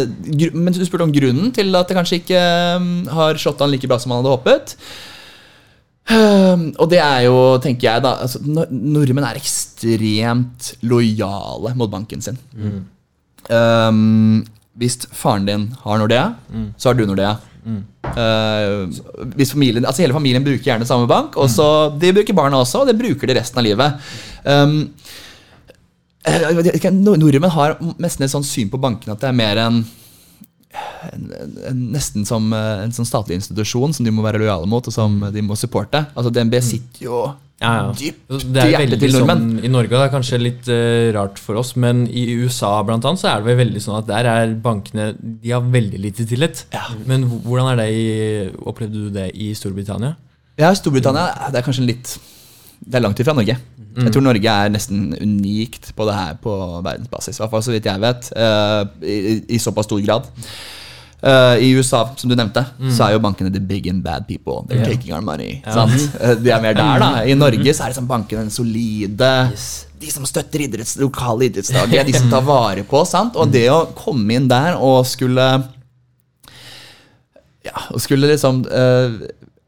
[0.53, 2.41] Men du spurte om grunnen til at det kanskje ikke
[2.77, 4.75] um, har slått an like bra som man hadde håpet.
[6.09, 12.21] Um, og det er jo, tenker jeg da altså, Nordmenn er ekstremt lojale mot banken
[12.25, 12.39] sin.
[13.49, 14.39] Um,
[14.79, 16.31] hvis faren din har Nordea,
[16.77, 17.35] så har du Nordea.
[18.09, 18.89] Uh,
[19.35, 21.65] hvis familien, altså Hele familien bruker gjerne samme bank, og så
[21.99, 23.91] de bruker barna også, og det bruker de resten av livet.
[24.45, 29.21] Um, eh, jeg vet ikke, nord- Nordmenn har nesten et sånt syn på bankene at
[29.23, 29.83] det er mer en
[30.69, 31.27] en,
[31.67, 34.93] en, nesten som eh, en sånn statlig institusjon som de må være lojale mot, og
[34.93, 36.03] som de må supporte.
[36.13, 37.21] Altså DNB sitter jo
[37.59, 37.87] Ja, ja.
[37.91, 39.41] dypt Det i er hjertet veldig til nordmenn.
[39.57, 43.07] sånn i Norge, det er kanskje litt uh, rart for oss, men i USA blant
[43.07, 46.27] annet, så er det vel veldig sånn at der er bankene De har veldig lite
[46.29, 46.63] tillit.
[47.09, 48.07] Men hvordan er det i,
[48.63, 50.15] opplevde du det i Storbritannia?
[50.59, 52.15] Ja, Storbritannia det er kanskje litt
[52.79, 53.57] Det er langt ifra Norge.
[54.05, 57.37] Jeg tror Norge er nesten unikt på det her på verdensbasis.
[57.37, 58.29] I hvert fall så vidt jeg vet.
[58.35, 60.29] Uh, i, I såpass stor grad.
[61.19, 62.61] Uh, I USA, som du nevnte,
[62.95, 64.63] så er jo bankene the big and bad people.
[64.69, 64.87] They're yeah.
[64.87, 65.57] taking our money.
[65.67, 66.15] Sant?
[66.15, 67.09] Eh, De er mer der, da.
[67.27, 69.31] I Norge så er sånn bankene den solide.
[69.99, 71.91] De som støtter idretts, lokale idrettslag.
[71.91, 73.03] de som tar vare på.
[73.09, 73.35] sant?
[73.35, 75.49] Og det å komme inn der og skulle
[77.67, 79.19] Ja, og skulle liksom uh,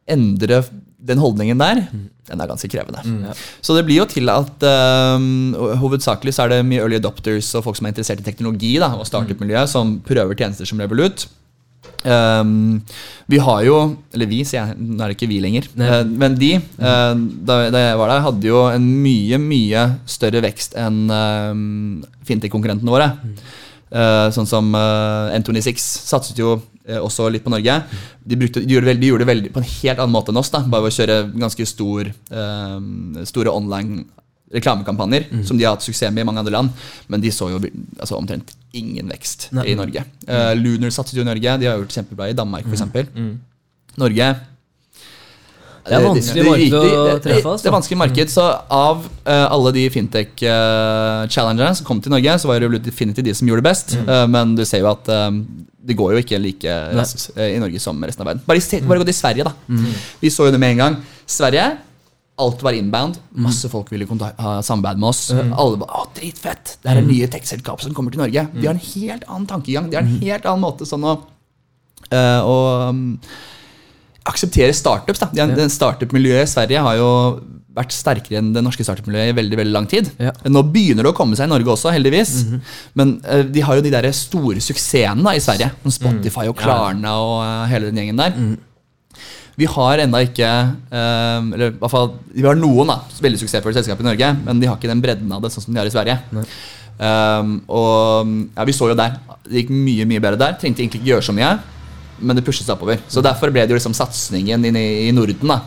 [0.08, 0.63] endre
[1.02, 1.84] den holdningen der,
[2.32, 3.36] den er ganske krevende.
[3.62, 7.67] Så det blir jo til at um, hovedsakelig så er det mye early adopters og
[7.67, 11.28] folk som er interessert i teknologi da, og startup-miljø, som prøver tjenester som Revolut.
[12.02, 12.82] Um,
[13.30, 13.78] vi har jo,
[14.13, 17.13] eller vi, sier jeg, nå er det ikke vi lenger, eh, men de, uh,
[17.46, 22.94] da, da jeg var der, hadde jo en mye, mye større vekst enn um, fintech-konkurrentene
[22.94, 23.12] våre.
[23.22, 23.60] Eh,
[24.32, 26.54] sånn som uh, N26 satset jo
[26.88, 27.75] eh, også litt på Norge.
[28.23, 30.51] De, brukte, de, gjorde, de gjorde det veldig, på en helt annen måte enn oss,
[30.54, 32.77] da, bare ved å kjøre ganske stor, eh,
[33.27, 34.06] store online
[34.51, 36.88] reklamekampanjer, som de har hatt suksess med i mange andre land.
[37.08, 39.69] Men de så jo altså, omtrent ingen vekst Nei.
[39.71, 40.04] i Norge.
[40.27, 42.84] Uh, Lunar satset jo i Norge, de har gjort kjempebra i Danmark f.eks.
[44.01, 44.27] Norge
[45.88, 47.63] Det er vanskelig marked å treffe, altså.
[47.63, 52.52] Det er vanskelig marked, så Av uh, alle de fintech-challengerne som kom til Norge, så
[52.52, 53.96] var Revolut definitivt de som gjorde det best.
[54.00, 55.30] Eh, men du ser jo at eh,
[55.91, 58.44] det går jo ikke like raskt eh, i Norge som resten av verden.
[58.48, 59.80] Bare, i, bare gå til Sverige, da.
[60.22, 61.00] Vi så jo det med en gang.
[61.30, 61.72] Sverige
[62.41, 63.20] Alt var inbound.
[63.38, 65.28] Masse folk ville ha samarbeid med oss.
[65.36, 66.78] Alle bare 'Å, dritfett!
[66.82, 69.89] Det er det nye tech-selskapet som kommer til Norge.' De har en helt annen tankegang.
[69.91, 71.20] De har en helt annen måte sånn å
[72.10, 73.20] eh, um,
[74.32, 75.22] akseptere startups.
[75.22, 75.30] da.
[75.36, 77.12] De, den Startup-miljøet i Sverige har jo
[77.72, 80.10] vært sterkere enn det norske startup-miljøet i veldig veldig lang tid.
[80.20, 80.34] Ja.
[80.52, 82.34] Nå begynner det å komme seg i Norge også, heldigvis.
[83.00, 85.72] Men uh, de har jo de der store suksessene da, i Sverige.
[85.86, 88.36] Som Spotify og Klarna og uh, hele den gjengen der.
[89.60, 93.76] Vi har enda ikke uh, Eller i hvert fall Vi har noen da, veldig suksessfulle
[93.76, 95.89] selskaper i Norge, men de har ikke den bredden av det sånn som de har
[95.89, 96.17] i Sverige.
[97.02, 99.15] Um, og ja, vi så jo der.
[99.48, 100.58] Det gikk mye mye bedre der.
[100.60, 101.56] Trengte egentlig ikke gjøre så mye,
[102.22, 103.02] men det pushet seg oppover.
[103.12, 104.74] Så derfor ble det jo liksom satsingen i,
[105.08, 105.62] i Norden da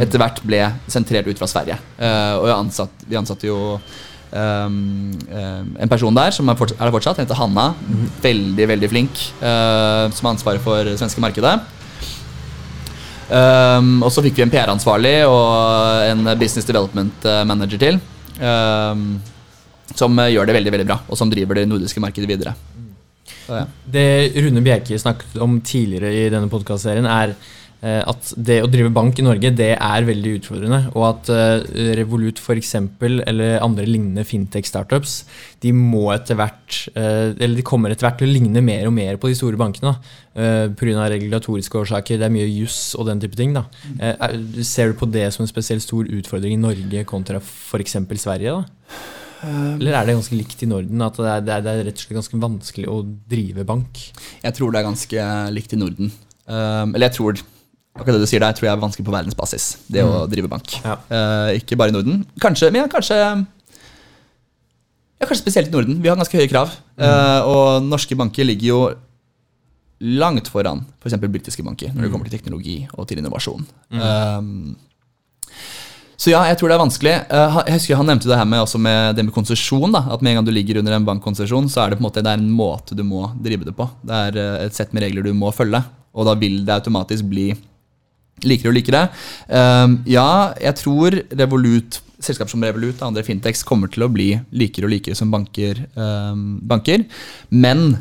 [0.00, 1.76] etter hvert ble sentrert ut fra Sverige.
[1.98, 3.58] Uh, og ansatt, vi ansatte jo
[4.32, 7.22] um, en person der som er, fortsatt, er det fortsatt.
[7.22, 7.72] Heter Hanna.
[8.24, 9.22] Veldig, veldig flink.
[9.42, 11.58] Uh, som har ansvaret for det svenske markedet.
[13.32, 18.00] Um, og så fikk vi en PR-ansvarlig og en business development eh, manager til.
[18.42, 19.22] Um,
[19.96, 22.52] som gjør det veldig veldig bra, og som driver det nordiske markedet videre.
[23.92, 24.06] Det
[24.42, 27.34] Rune Bjerke snakket om tidligere i denne podkastserien, er
[27.82, 30.80] eh, at det å drive bank i Norge det er veldig utfordrende.
[30.94, 32.74] Og at Revolut Revolut f.eks.
[33.26, 35.16] eller andre lignende fintech-startups
[35.62, 38.94] de må etter hvert eh, Eller de kommer etter hvert til å ligne mer og
[38.96, 39.96] mer på de store bankene.
[40.32, 41.08] Uh, Pga.
[41.12, 42.16] regulatoriske årsaker.
[42.16, 43.52] Det er mye juss og den type ting.
[43.52, 43.66] da.
[43.98, 47.98] Eh, er- ser du på det som en spesielt stor utfordring i Norge kontra f.eks.
[48.22, 48.54] Sverige?
[48.62, 48.64] da?
[49.46, 51.02] Eller er det ganske likt i Norden?
[51.04, 52.98] At det er, det, er, det er rett og slett ganske vanskelig å
[53.32, 54.02] drive bank?
[54.42, 56.12] Jeg tror det er ganske likt i Norden.
[56.46, 57.42] Um, eller jeg tror
[57.92, 59.66] akkurat det du sier der, tror jeg er vanskelig på verdensbasis.
[59.92, 60.76] Det å drive bank.
[60.84, 60.96] Ja.
[61.10, 62.22] Uh, ikke bare i Norden.
[62.42, 63.18] Kanskje, men ja, kanskje
[65.22, 66.00] ja, kanskje spesielt i Norden.
[66.02, 66.72] Vi har ganske høye krav.
[66.98, 68.80] Uh, og norske banker ligger jo
[70.02, 71.14] langt foran f.eks.
[71.14, 73.62] For britiske banker når det kommer til teknologi og til innovasjon.
[73.94, 74.74] Um,
[76.22, 77.12] så ja, jeg tror det er vanskelig.
[77.34, 79.96] Eh, jeg husker Han nevnte det her med, med med konsesjon.
[79.98, 82.22] At med en gang du ligger under en bankkonsesjon, så er det på en måte
[82.22, 83.88] det er en måte du må drive det på.
[84.06, 85.82] Det er eh, et sett med regler du må følge.
[86.14, 87.48] Og da vil det automatisk bli
[88.46, 89.02] likere og likere.
[89.48, 94.32] Um, ja, jeg tror Revolut, selskaper som Revolut og andre Fintex kommer til å bli
[94.54, 95.84] likere og likere som banker.
[95.94, 97.04] um, banker.
[97.50, 97.96] Men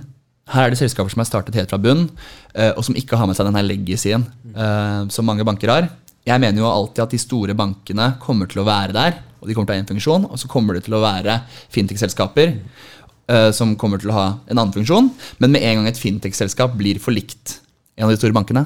[0.52, 2.08] her er det selskaper som er startet helt fra bunn,
[2.56, 5.90] eh, og som ikke har med seg denne legacyen eh, som mange banker har.
[6.28, 9.56] Jeg mener jo alltid at de store bankene kommer til å være der, og de
[9.58, 11.40] kommer til å ha en funksjon, og så kommer det til å være
[11.74, 15.10] fintech-selskaper uh, som kommer til å ha en annen funksjon.
[15.42, 17.58] Men med en gang et fintech-selskap blir for likt
[17.98, 18.64] en av de store bankene,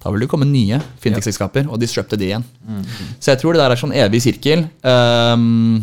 [0.00, 2.44] da vil det komme nye fintech-selskaper og disrupte de igjen.
[3.18, 4.62] Så jeg tror det der er sånn evig sirkel.
[4.86, 5.82] Um,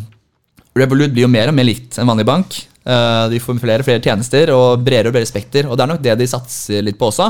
[0.77, 2.58] Revolut blir jo mer og mer likt en vanlig bank.
[2.88, 5.67] Uh, de får flere og flere tjenester og bredere og bredere spekter.
[5.67, 7.27] Og det er nok det de satser litt på også.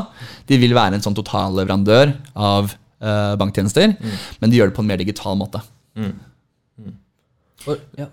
[0.48, 3.96] De vil være en sånn totalleverandør av eh, banktjenester,
[4.42, 5.64] men de gjør det på en mer digital måte.
[7.68, 8.08] Og, ja.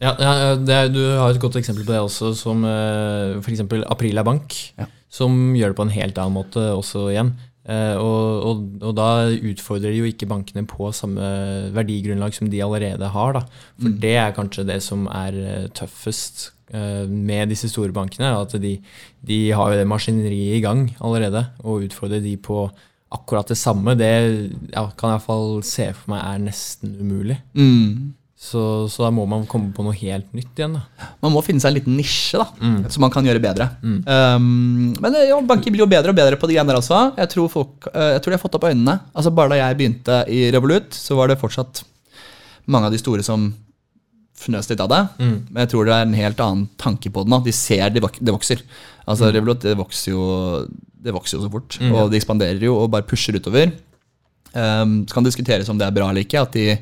[0.00, 3.64] Ja, ja det er, Du har et godt eksempel på det også, som uh, f.eks.
[3.84, 4.56] Aprila Bank.
[4.80, 4.88] Ja.
[5.10, 7.34] Som gjør det på en helt annen måte også igjen.
[7.68, 9.08] Uh, og, og, og da
[9.50, 11.26] utfordrer jo ikke bankene på samme
[11.76, 13.36] verdigrunnlag som de allerede har.
[13.36, 13.44] Da.
[13.82, 18.32] For det er kanskje det som er eh, tøffest uh, med disse store bankene.
[18.40, 18.78] At de,
[19.26, 21.44] de har jo det maskineriet i gang allerede.
[21.60, 22.70] Og utfordrer de på
[23.10, 24.10] akkurat det samme, det
[24.70, 27.40] ja, kan jeg iallfall se for meg er nesten umulig.
[27.58, 28.14] Mm.
[28.40, 30.78] Så, så da må man komme på noe helt nytt igjen.
[30.78, 31.08] Da.
[31.20, 32.46] Man må finne seg en liten nisje da,
[32.88, 33.66] som man kan gjøre bedre.
[33.84, 37.02] Um, men eh, ja, banker blir jo bedre og bedre på de greiene der også.
[37.20, 38.96] Jeg tror, folk, eh, jeg tror de har fått opp øynene.
[39.12, 41.82] Altså Bare da jeg begynte i Revolut, så var det fortsatt
[42.72, 43.50] mange av de store som
[44.40, 45.00] fnøs litt av det.
[45.50, 47.42] Men jeg tror det er en helt annen tanke på det nå.
[47.44, 48.64] De ser det, vok det vokser.
[49.10, 50.24] Altså Revolut det vokser jo
[51.00, 51.78] det vokser jo så fort.
[51.80, 53.72] Og de ekspanderer jo og bare pusher utover.
[54.52, 56.74] Um, så kan det diskuteres om det er bra eller ikke, at de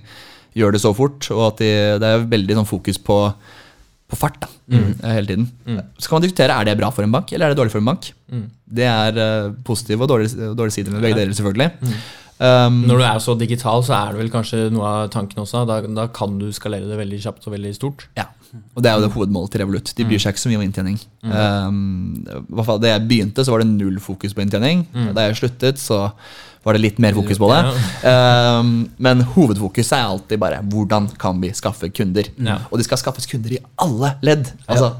[0.58, 1.30] gjør det så fort.
[1.34, 1.70] Og at de,
[2.02, 3.18] det er veldig sånn fokus på,
[4.08, 4.48] på fart da,
[5.02, 5.48] eh, hele tiden.
[5.98, 7.82] Så kan man diskutere er det bra for en bank, eller er det dårlig for
[7.82, 8.10] en bank.
[8.80, 11.94] Det er uh, positive og dårlige, dårlige sider med begge deler, selvfølgelig.
[12.38, 15.64] Um, Når du er så digital, så er det vel kanskje noe av tanken også.
[15.66, 18.04] Da, da kan du skalere det veldig kjapt og veldig stort.
[18.18, 18.28] Ja,
[18.76, 19.90] og det er jo det hovedmålet til Revolut.
[19.98, 21.00] De bryr seg ikke så mye om inntjening.
[21.26, 21.80] Um,
[22.48, 24.86] hvert fall Da jeg begynte, så var det null fokus på inntjening.
[25.16, 26.04] Da jeg sluttet, så
[26.66, 27.58] var det litt mer fokus på det.
[28.06, 28.72] Um,
[29.02, 32.30] men hovedfokuset er alltid bare hvordan kan vi skaffe kunder.
[32.38, 32.60] Ja.
[32.70, 34.54] Og de skal skaffes kunder i alle ledd.
[34.66, 34.94] Altså,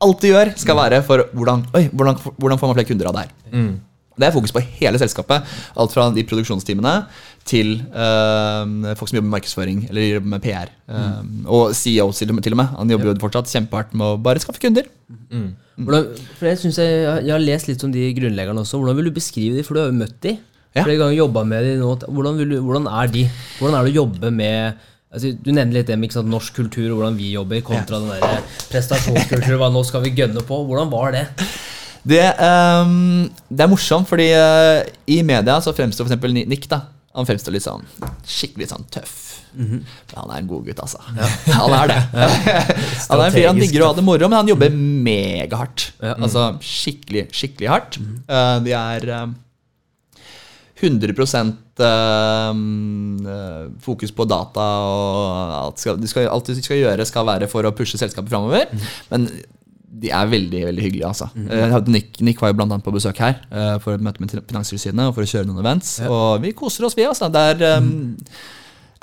[0.00, 3.16] Alt du gjør, skal være for hvordan, oi, hvordan, hvordan får man flere kunder av
[3.18, 3.64] det her.
[4.20, 5.48] Det er fokus på hele selskapet.
[5.80, 6.94] Alt fra de produksjonstimene
[7.48, 10.70] til eh, folk som jobber med markedsføring eller jobber med PR.
[10.90, 12.76] Eh, Og CEO til til og med.
[12.78, 14.86] Han jobber jo fortsatt kjempehardt med å bare skaffe kunder.
[15.80, 18.78] Hvordan, for jeg, synes jeg, jeg har lest litt om de grunnleggerne også.
[18.78, 20.36] Hvordan vil du beskrive de, for du har jo møtt de?
[20.76, 20.84] Ja.
[20.84, 21.94] Flere ganger jobba med de nå.
[22.04, 23.24] Hvordan, du, hvordan er de?
[23.58, 26.92] Hvordan er det å jobbe med altså, Du nevner litt det med sant, norsk kultur
[26.92, 29.58] og hvordan vi jobber, kontra den der prestasjonskulturen.
[29.62, 30.60] Hva nå skal vi gønne på?
[30.68, 31.24] Hvordan var det?
[32.02, 34.80] Det, um, det er morsomt, fordi uh,
[35.10, 36.32] i media så fremstår f.eks.
[36.48, 36.68] Nick.
[36.70, 36.84] da
[37.16, 37.84] Han fremstår litt sånn
[38.24, 39.18] skikkelig sånn tøff.
[39.54, 39.82] Men
[40.14, 41.00] han er en god gutt, altså.
[41.58, 42.00] Han er det.
[43.10, 45.90] han er en fyr, han digger å ha det moro, men han jobber megahardt.
[45.98, 46.16] Ja.
[46.16, 47.98] Altså skikkelig, skikkelig hardt.
[48.00, 49.34] Eh, de er ehm,
[50.80, 51.12] 100
[51.84, 52.60] ehm,
[53.26, 57.50] eh, fokus på data og alt, skal, de skal, alt de skal gjøre, skal være
[57.50, 58.70] for å pushe selskapet framover.
[59.10, 59.28] Men
[60.00, 61.08] de er veldig veldig hyggelige.
[61.10, 61.28] altså.
[61.34, 61.90] Mm.
[61.92, 65.10] Nick, Nick var jo blant annet på besøk her uh, for å møte med Finanstilsynet
[65.10, 65.98] og for å kjøre noen events.
[66.08, 67.04] Og vi koser oss, vi.
[67.08, 67.28] altså.
[67.32, 67.64] Det er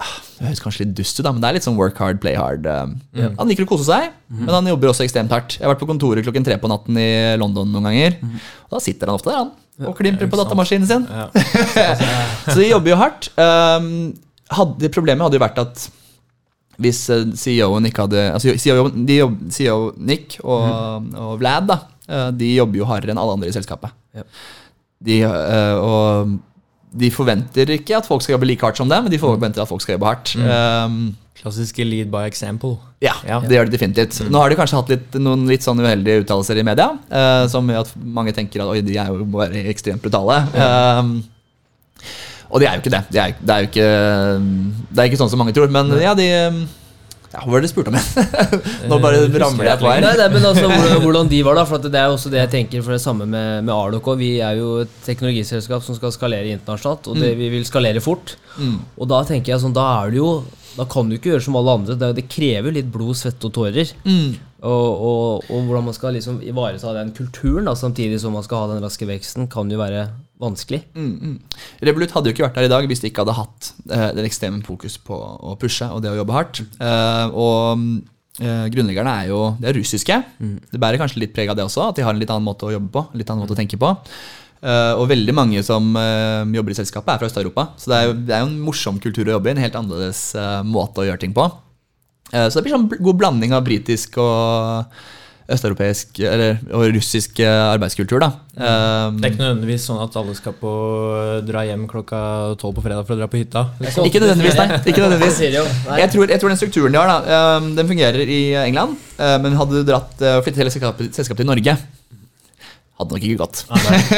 [0.01, 2.19] ah, Det høres kanskje litt dust ut, da, men det er litt sånn work hard,
[2.23, 2.65] play hard.
[2.69, 3.29] eh.
[3.39, 5.57] Han liker å kose seg, men han jobber også ekstremt hardt.
[5.57, 7.09] Jeg har vært på kontoret klokken tre på natten i
[7.41, 8.19] London noen ganger.
[8.67, 9.55] Og da sitter han ofte der, han.
[9.85, 11.03] Og klimprer på datamaskinen sin.
[12.51, 13.29] Så de jobber jo hardt.
[13.37, 13.89] Um,
[14.49, 15.83] hadde, problemet hadde jo vært at
[16.81, 21.79] hvis eh, CEO-en ikke hadde altså CEO, de jobb, CEO Nick og, og Vlad da,
[22.07, 23.95] eh, de jobber jo hardere enn alle andre i selskapet.
[24.17, 24.25] Ja.
[25.07, 26.35] De, eh, og
[26.97, 29.69] de forventer ikke at folk skal jobbe like hardt som dem, men de forventer at
[29.69, 30.31] folk skal jobbe hardt.
[30.39, 32.77] Um, Klassiske lead by example.
[33.03, 33.39] ja, Ja.
[33.43, 34.21] det gjør det definitivt.
[34.31, 37.67] Nå har de kanskje hatt litt, noen litt sånn uheldige uttalelser i media, uh, som
[37.69, 40.39] gjør at mange tenker at oi, de er jo bare ekstremt brutale.
[40.57, 41.11] Um,
[42.47, 43.03] og det er jo ikke det.
[43.11, 43.87] Det er, det er jo ikke
[44.89, 45.71] Det er ikke sånn som mange tror.
[45.73, 46.27] Men ja, de
[47.27, 48.61] ja, Hva var det du spurte om igjen?
[48.89, 50.03] Nå bare ramler jeg på her.
[50.03, 52.39] Nei, nei, men altså, hvordan, hvordan de var da, for at det er også det
[52.39, 54.07] jeg tenker for det samme med, med Ardoc.
[54.19, 58.37] Vi er jo et teknologiselskap som skal skalere internasjonalt, og det, vi vil skalere fort.
[58.55, 58.79] Mm.
[58.95, 60.31] Og da tenker jeg sånn, da er det jo
[60.77, 61.97] Da kan du ikke gjøre som alle andre.
[61.97, 63.91] Det, det krever litt blod, svette og tårer.
[64.05, 64.37] Mm.
[64.57, 68.63] Og, og, og hvordan man skal liksom ivareta den kulturen da, samtidig som man skal
[68.63, 70.07] ha den raske veksten, kan jo være
[70.41, 70.83] vanskelig.
[70.97, 71.37] Mm, mm.
[71.89, 74.27] Revolut hadde jo ikke vært der i dag hvis de ikke hadde hatt eh, den
[74.29, 76.61] ekstreme fokus på å pushe og det å jobbe hardt.
[76.63, 77.85] Eh, og
[78.41, 80.19] eh, grunnleggerne er jo de er russiske.
[80.71, 82.69] Det bærer kanskje litt preg av det også, at de har en litt annen måte
[82.69, 83.07] å jobbe på.
[83.17, 83.95] litt annen måte å tenke på.
[84.57, 87.67] Eh, og veldig mange som eh, jobber i selskapet, er fra Øst-Europa.
[87.77, 89.55] Så det er, jo, det er jo en morsom kultur å jobbe i.
[89.55, 91.45] En helt annerledes eh, måte å gjøre ting på.
[92.27, 94.97] Så det blir sånn god blanding av britisk og
[95.47, 98.19] østeuropeisk eller, og russisk eh, arbeidskultur.
[98.19, 98.29] da.
[98.57, 100.71] Um, Det er ikke nødvendigvis sånn at alle skal på
[101.47, 102.19] dra hjem klokka
[102.59, 103.63] tolv på fredag for å dra på hytta.
[104.03, 104.67] Ikke nødvendigvis, nei.
[104.91, 105.39] Ikke nødvendigvis.
[105.47, 108.99] Jeg tror, jeg tror den strukturen de har, da, um, den fungerer i England.
[109.15, 111.77] Uh, Men hadde du dratt uh, flyttet hele selskapet, selskapet til Norge,
[112.97, 113.63] hadde nok ikke gått.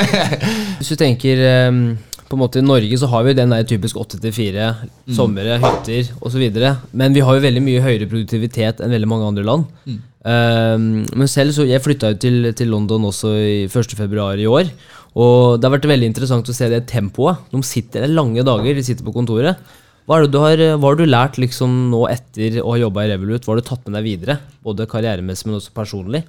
[0.79, 1.81] Hvis du tenker um,
[2.29, 4.69] på en måte I Norge så har vi den der typisk 8-4,
[5.17, 6.45] somre, hytter osv.
[6.93, 9.97] Men vi har jo veldig mye høyere produktivitet enn veldig mange andre land.
[10.27, 14.39] Ehm, men selv så Jeg flytta jo til, til London også i 1.2.
[14.39, 14.71] i år.
[15.15, 17.45] Og det har vært veldig interessant å se det tempoet.
[17.51, 19.57] De sitter det lange dager, de sitter på kontoret.
[20.05, 23.05] Hva, er det du har, hva har du lært liksom nå etter å ha jobba
[23.05, 23.45] i Revolut?
[23.45, 24.39] Hva har du tatt med deg videre?
[24.65, 26.23] Både karrieremessig, men også personlig?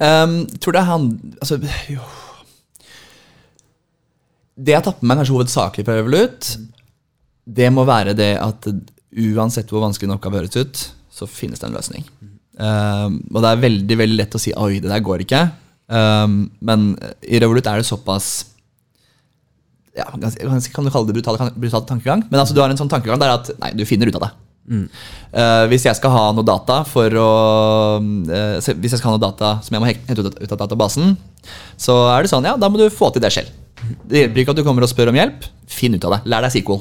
[0.00, 1.08] Um, tror det er han
[1.42, 1.58] altså,
[1.90, 2.04] jo.
[4.56, 6.52] Det jeg har tatt med meg kanskje hovedsakelig fra Revolut,
[7.50, 10.82] det må være det at uansett hvor vanskelig en oppgave høres ut,
[11.20, 12.06] så finnes det en løsning.
[12.60, 15.46] Um, og det er veldig veldig lett å si 'oi, det der går ikke'.
[15.90, 16.92] Um, men
[17.22, 18.46] i Revolut er det såpass
[19.96, 22.22] ja, ganske- Kan du kalle det brutal, brutal tankegang?
[22.30, 24.30] Men altså, du har en sånn tankegang der at nei, du finner ut av det.
[24.70, 27.30] Eh, hvis jeg skal ha noe data for å
[27.98, 31.16] uh, Hvis jeg skal ha noe data som jeg må hente ut, ut av databasen,
[31.80, 33.50] så er det sånn, ja, da må du få til det selv.
[34.10, 35.46] Det hjelper ikke at du kommer og spør om hjelp.
[35.70, 36.20] Finn ut av det.
[36.32, 36.80] Lær deg SQL.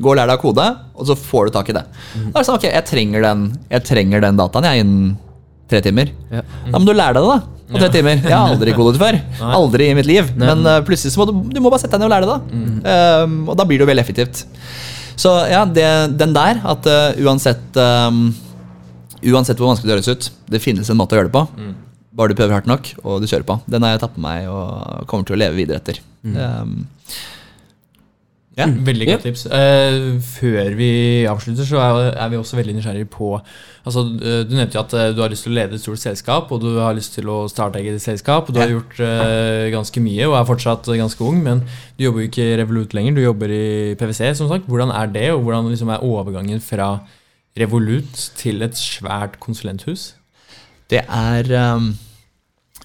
[0.00, 1.82] Gå og lær deg å kode, og så får du tak i det.
[2.14, 5.12] Da er det sånn, ok, jeg trenger den, jeg trenger den dataen jeg innen
[5.70, 6.10] tre timer.
[6.30, 6.42] Ja.
[6.70, 7.52] Da må du lære deg det, da.
[7.66, 8.20] På tre timer.
[8.22, 9.16] Jeg har aldri kodet før.
[9.58, 10.28] Aldri i mitt liv.
[10.38, 12.36] Men uh, plutselig så må du, du må bare sette deg ned og lære det.
[12.36, 13.24] da.
[13.24, 14.44] Um, og da blir det jo veldig effektivt.
[15.18, 15.86] Så ja, det,
[16.20, 18.28] den der, at uh, uansett um,
[19.26, 21.42] Uansett hvor vanskelig det høres ut, det finnes en måte å gjøre det på.
[22.16, 23.58] Bare du prøver hardt nok, og du kjører på.
[23.68, 26.00] Den har jeg tatt på meg og kommer til å leve videre etter.
[26.24, 26.86] Um,
[28.56, 28.64] ja.
[28.66, 29.16] Veldig Ja.
[29.20, 29.44] tips.
[29.52, 33.34] Uh, før vi avslutter, så er, er vi også veldig nysgjerrige på
[33.84, 36.00] altså, eh, Du nevnte jo at eh, du har lyst til å lede et stort
[36.00, 38.48] selskap, og du har lyst til å starte eget selskap.
[38.48, 41.60] og Du har gjort uh, ganske mye og er fortsatt ganske ung, men
[41.98, 43.14] du jobber jo ikke i Revolut lenger.
[43.14, 44.66] Du jobber i PwC, som sagt.
[44.66, 46.94] Hvordan er det, og hvordan liksom er overgangen fra
[47.60, 50.14] Revolut til et svært konsulenthus?
[50.90, 51.92] Det er um,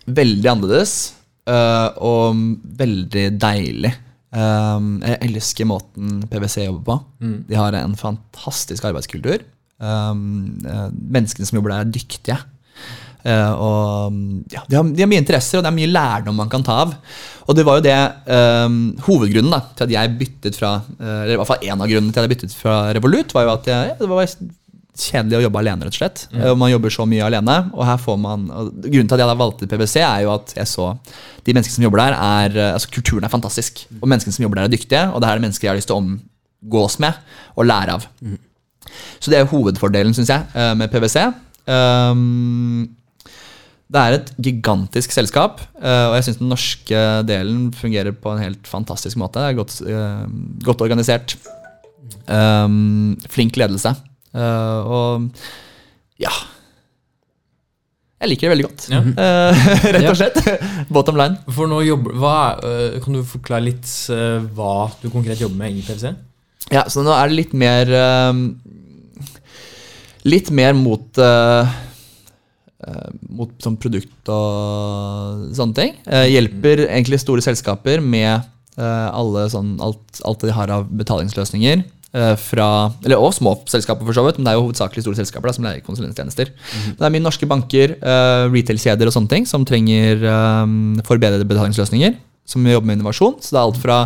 [0.09, 0.95] veldig annerledes
[1.49, 2.39] uh, og
[2.79, 3.93] veldig deilig.
[4.31, 6.97] Um, jeg elsker måten PwC jobber på.
[7.25, 7.35] Mm.
[7.49, 9.43] De har en fantastisk arbeidskultur.
[9.81, 12.39] Um, menneskene som jobber der, er dyktige.
[13.21, 14.15] Uh, og
[14.49, 16.79] ja, de har, de har mye interesser, og det er mye lærdom man kan ta
[16.85, 16.95] av.
[17.45, 17.97] Og det var jo det
[18.31, 20.69] um, hovedgrunnen da, til at jeg byttet fra
[21.01, 23.53] Eller i hvert fall en av grunnene til at jeg byttet fra Revolut, var jo
[23.57, 24.23] at jeg, det var
[24.97, 26.23] kjedelig å jobbe alene, rett og slett.
[26.51, 27.57] Og Man jobber så mye alene.
[27.71, 30.69] Og her får man Grunnen til at jeg da valgte PwC, er jo at jeg
[30.69, 30.91] så
[31.45, 33.85] de menneskene som jobber der, er eh, Altså, kulturen er fantastisk.
[33.99, 35.91] Og menneskene som jobber der, er dyktige, og det her er mennesker jeg har lyst
[35.91, 38.07] til å omgås med og lære av.
[39.21, 41.31] Så det er hovedfordelen, syns jeg, eh, med PwC.
[41.71, 42.89] Um,
[43.91, 48.43] det er et gigantisk selskap, eh, og jeg syns den norske delen fungerer på en
[48.43, 49.41] helt fantastisk måte.
[49.41, 50.23] Det er godt, eh,
[50.63, 51.35] godt organisert.
[52.27, 53.95] Um, flink ledelse.
[54.31, 55.27] Eh, og
[56.21, 56.31] ja
[58.21, 58.83] Jeg liker det veldig godt.
[58.93, 58.99] Ja.
[59.01, 59.61] uh,
[59.95, 60.37] rett og slett.
[60.93, 61.39] Bottom line.
[61.51, 65.79] For nå jobber, hva, øh, kan du forklare litt uh, hva du konkret jobber med
[65.79, 66.11] i PwC?
[66.71, 67.89] Ja, så nå er det litt mer
[70.21, 71.17] Litt mer mot
[73.33, 75.97] Mot sånn produkt og sånne ting.
[76.09, 78.31] Eh, hjelper egentlig store selskaper med
[78.77, 81.83] eh, alle sånn, alt, alt de har av betalingsløsninger.
[82.15, 82.67] Eh, fra,
[83.05, 85.55] eller Og små selskaper, for så vidt, men det er jo hovedsakelig store selskaper da,
[85.57, 86.51] som leier konsulenttjenester.
[86.87, 91.47] Men Det er mye norske banker, uh, retail-kjeder og sånne ting som trenger um, forbedrede
[91.49, 92.17] betalingsløsninger.
[92.51, 93.37] Som jobber med innovasjon.
[93.39, 93.97] Så det er alt fra,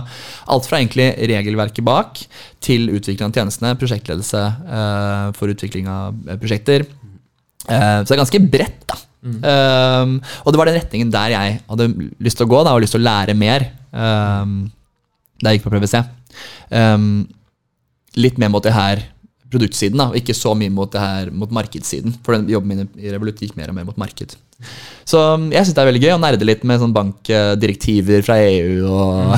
[0.54, 2.20] alt fra egentlig regelverket bak
[2.62, 6.86] til utvikling av tjenestene, prosjektledelse uh, for utvikling av prosjekter.
[7.66, 9.00] Uh, så det er ganske bredt, da.
[9.26, 11.88] Um, og det var den retningen der jeg hadde
[12.22, 13.66] lyst til å gå, da, og lyst til å lære mer.
[13.90, 14.68] Um,
[15.42, 16.04] da jeg gikk på PwC.
[16.70, 17.26] Um,
[18.20, 19.04] litt mer mot det her
[19.52, 22.16] produktsiden, da, og ikke så mye mot det her mot markedssiden.
[22.26, 24.36] For den jobben min i Revolut gikk mer og mer mot marked.
[25.06, 28.40] Så um, jeg syns det er veldig gøy å nerde litt med sånn bankdirektiver fra
[28.42, 28.88] EU.
[28.90, 29.36] og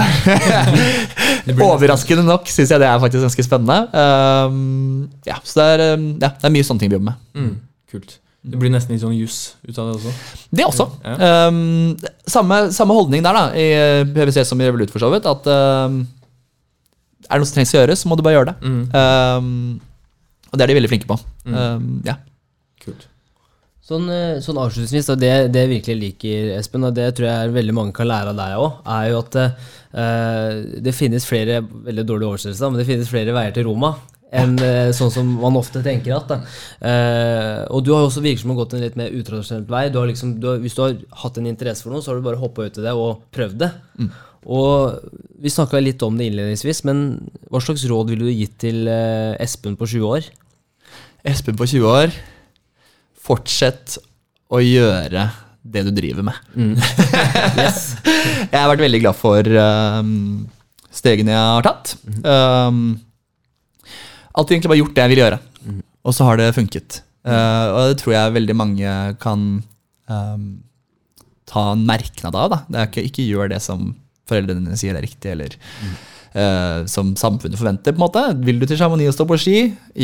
[1.67, 3.79] Overraskende nok syns jeg det er faktisk ganske spennende.
[3.91, 7.27] Um, ja, så det er, um, ja, det er mye sånne ting vi jobber med.
[7.37, 7.53] Mm,
[7.91, 8.17] kult.
[8.47, 10.11] Det blir nesten litt sånn juss ut av det også.
[10.55, 10.85] Det også.
[11.03, 11.97] Um,
[12.29, 13.67] samme, samme holdning der da, i
[14.13, 15.27] PwC som i Revolut, for så vidt.
[15.27, 16.05] At um,
[17.27, 18.57] er det noe som trengs å gjøres, så må du bare gjøre det.
[18.63, 19.51] Mm, Um,
[20.47, 21.17] og det er de veldig flinke på.
[21.45, 21.55] Mm.
[21.55, 22.15] Um, ja.
[22.83, 23.07] kult.
[23.87, 27.75] Sånn, eh, sånn avslutningsvis, det, det jeg virkelig liker, Espen, og det tror jeg veldig
[27.75, 32.33] mange kan lære av deg òg, er jo at uh, det finnes flere veldig dårlige
[32.33, 33.93] oversettelser, men det finnes flere veier til Roma.
[34.35, 36.27] Enn uh, sånn som man ofte tenker at.
[36.27, 36.37] Da.
[36.83, 39.85] Eh, og du har også virket som å ha gått en litt mer utradisjonell vei.
[39.87, 42.19] Du har liksom, du har, hvis du har hatt en interesse for noe, så har
[42.19, 43.71] du bare hoppa ut i det og prøvd det.
[44.47, 44.99] Og
[45.37, 47.01] Vi snakka litt om det innledningsvis, men
[47.51, 50.29] hva slags råd ville du gitt til eh, Espen på 20 år?
[51.27, 52.15] Espen på 20 år,
[53.27, 53.99] fortsett
[54.49, 55.27] å gjøre
[55.67, 56.39] det du driver med.
[57.57, 57.97] Yes.
[58.05, 60.47] Jeg har vært veldig glad for um,
[60.93, 61.93] stegene jeg har tatt.
[62.23, 62.97] Um,
[64.31, 65.39] alltid egentlig bare gjort det jeg vil gjøre,
[66.07, 67.01] og så har det funket.
[67.27, 69.45] Uh, og det tror jeg veldig mange kan
[70.07, 70.49] um,
[71.49, 72.53] ta en merknad av.
[72.53, 72.61] Da.
[72.67, 73.89] Det er ikke, ikke gjør det som
[74.29, 75.57] foreldrene dine sier er riktig, eller
[76.37, 77.93] uh, som samfunnet forventer.
[77.93, 78.23] på en måte.
[78.45, 79.57] Vil du til Chamonix og stå på ski,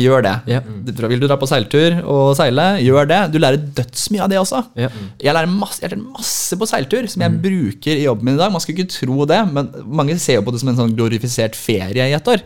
[0.04, 0.34] gjør det.
[0.50, 0.60] Ja.
[0.64, 3.20] Vil du dra på seiltur og seile, gjør det.
[3.34, 4.62] Du lærer dødsmye av det også.
[4.78, 4.98] Yeah.
[5.22, 8.42] Jeg lærer masse, jeg lærer masse på seiltur som jeg bruker i jobben min i
[8.42, 8.52] dag.
[8.54, 11.58] Man skulle ikke tro det, men mange ser jo på det som en sånn glorifisert
[11.58, 12.44] ferie i et år.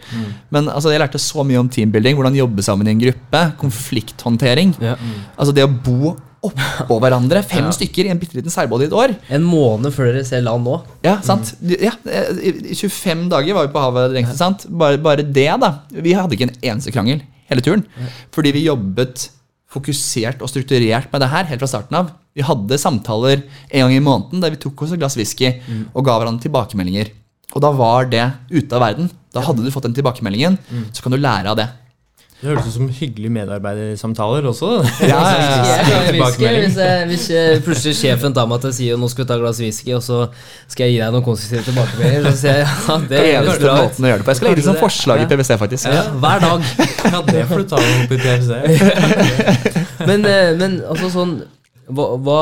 [0.55, 4.77] Men altså, jeg lærte så mye om teambuilding, hvordan jobbe sammen i en gruppe, konflikthåndtering.
[4.83, 4.97] Ja.
[5.37, 8.95] Altså det å bo oppå hverandre, fem stykker i en bitte liten seilbåt i et
[8.95, 9.15] år.
[9.35, 10.77] En måned før dere ser land nå.
[11.07, 11.55] Ja, sant?
[11.63, 12.31] Ja, eh,
[12.71, 14.39] i 25 dager var vi på havet lengst.
[14.39, 14.69] Sant?
[14.71, 15.73] Bare, bare det, da.
[15.91, 17.85] Vi hadde ikke en eneste krangel hele turen.
[18.35, 19.31] Fordi vi jobbet
[19.69, 22.13] fokusert og strukturert med det her helt fra starten av.
[22.39, 25.51] Vi hadde samtaler en gang i måneden der vi tok oss et glass whisky
[25.93, 27.11] og ga hverandre tilbakemeldinger.
[27.57, 29.11] Og da var det ute av verden.
[29.35, 30.57] Da hadde du fått den tilbakemeldingen,
[30.93, 31.67] så kan du lære av det.
[32.39, 34.69] Det høres ut som hyggelige medarbeidersamtaler også.
[35.03, 36.03] Ja, ja, ja.
[36.19, 39.29] Hvis, jeg, hvis jeg, plutselig sjefen tar meg til å si at nå skal vi
[39.29, 40.21] ta et glass whisky, og så
[40.71, 43.75] skal jeg gi deg noen konstruktive tilbakemeldinger, så sier jeg ja, det høres Eneste bra
[43.75, 43.83] ut.
[43.83, 44.31] måten å gjøre det på.
[44.31, 45.91] Jeg skal legge det som forslag i PwC, faktisk.
[45.91, 46.69] Ja, hver dag.
[47.09, 48.51] Ja, det får du ta opp i PwC.
[50.09, 51.33] Men, eh, men altså sånn
[51.91, 52.41] hva, hva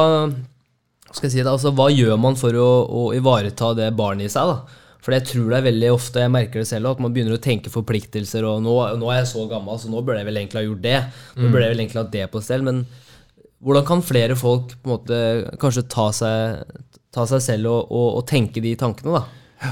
[1.09, 4.33] skal jeg si det, altså, hva gjør man for å, å ivareta det barnet i
[4.33, 4.53] seg?
[4.53, 4.83] da?
[5.07, 7.43] For jeg tror det er veldig ofte, jeg merker det selv, at man begynner å
[7.43, 8.43] tenke forpliktelser.
[8.43, 10.83] og Nå, nå er jeg så gammel, så nå burde jeg vel egentlig ha gjort
[10.83, 10.97] det.
[11.39, 12.65] Nå burde jeg vel egentlig ha det på stell.
[12.67, 12.81] Men
[13.63, 15.21] hvordan kan flere folk på en måte
[15.63, 16.75] kanskje ta seg,
[17.15, 19.21] ta seg selv og, og, og tenke de tankene?
[19.21, 19.71] da?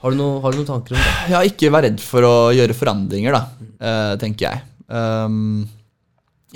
[0.00, 1.16] Har du, noen, har du noen tanker om det?
[1.34, 4.62] Ja, ikke vær redd for å gjøre forandringer, da, eh, tenker jeg.
[4.86, 5.66] Um,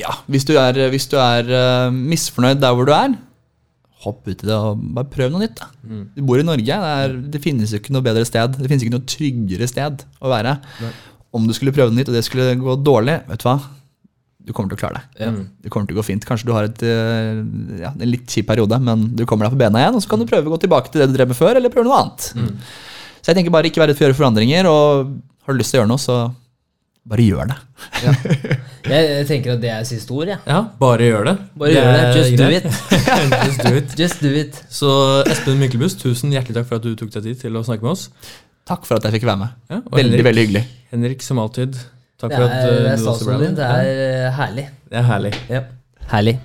[0.01, 3.19] ja, hvis du er, hvis du er eh, misfornøyd der hvor du er,
[4.05, 5.61] hopp ut i det og bare prøv noe nytt.
[5.61, 5.71] Da.
[6.15, 8.59] Du bor i Norge, det, er, det finnes jo ikke noe bedre sted.
[8.61, 10.59] Det finnes ikke noe tryggere sted å være.
[11.35, 13.59] Om du skulle prøve noe nytt, og det skulle gå dårlig, vet du hva?
[14.45, 15.25] du kommer til å klare det.
[15.25, 15.31] Ja.
[15.65, 16.25] Det kommer til å gå fint.
[16.29, 17.41] Kanskje du har et, eh,
[17.81, 20.21] ja, en litt kjip periode, men du kommer deg på bena igjen, og så kan
[20.21, 22.27] du prøve å gå tilbake til det du drev med før, eller prøve noe annet.
[23.25, 25.15] Så jeg tenker bare ikke være redd for å gjøre forandringer, og
[25.47, 26.19] har du lyst til å gjøre noe, så
[27.09, 27.57] bare gjør det.
[28.85, 30.41] Jeg, jeg tenker at det er siste ord, jeg.
[30.49, 31.35] Ja, bare gjør det.
[31.61, 32.01] Bare gjør det.
[32.01, 32.49] er Just do.
[33.49, 33.99] Just do it.
[34.01, 34.63] Just do it.
[34.73, 34.95] Så
[35.29, 37.93] Espen Myklebust, tusen hjertelig takk for at du tok deg tid til å snakke med
[37.93, 38.09] oss.
[38.69, 39.61] Takk for at jeg fikk være med.
[39.69, 40.65] Ja, og Veldig, Henrik, veldig hyggelig.
[40.95, 41.77] Henrik, som alltid,
[42.21, 43.61] takk Det for er, at uh, er du også ble med.
[43.61, 44.67] Det er eh, herlig.
[44.89, 45.37] Det er herlig.
[45.53, 45.65] Ja.
[46.15, 46.39] Herlig.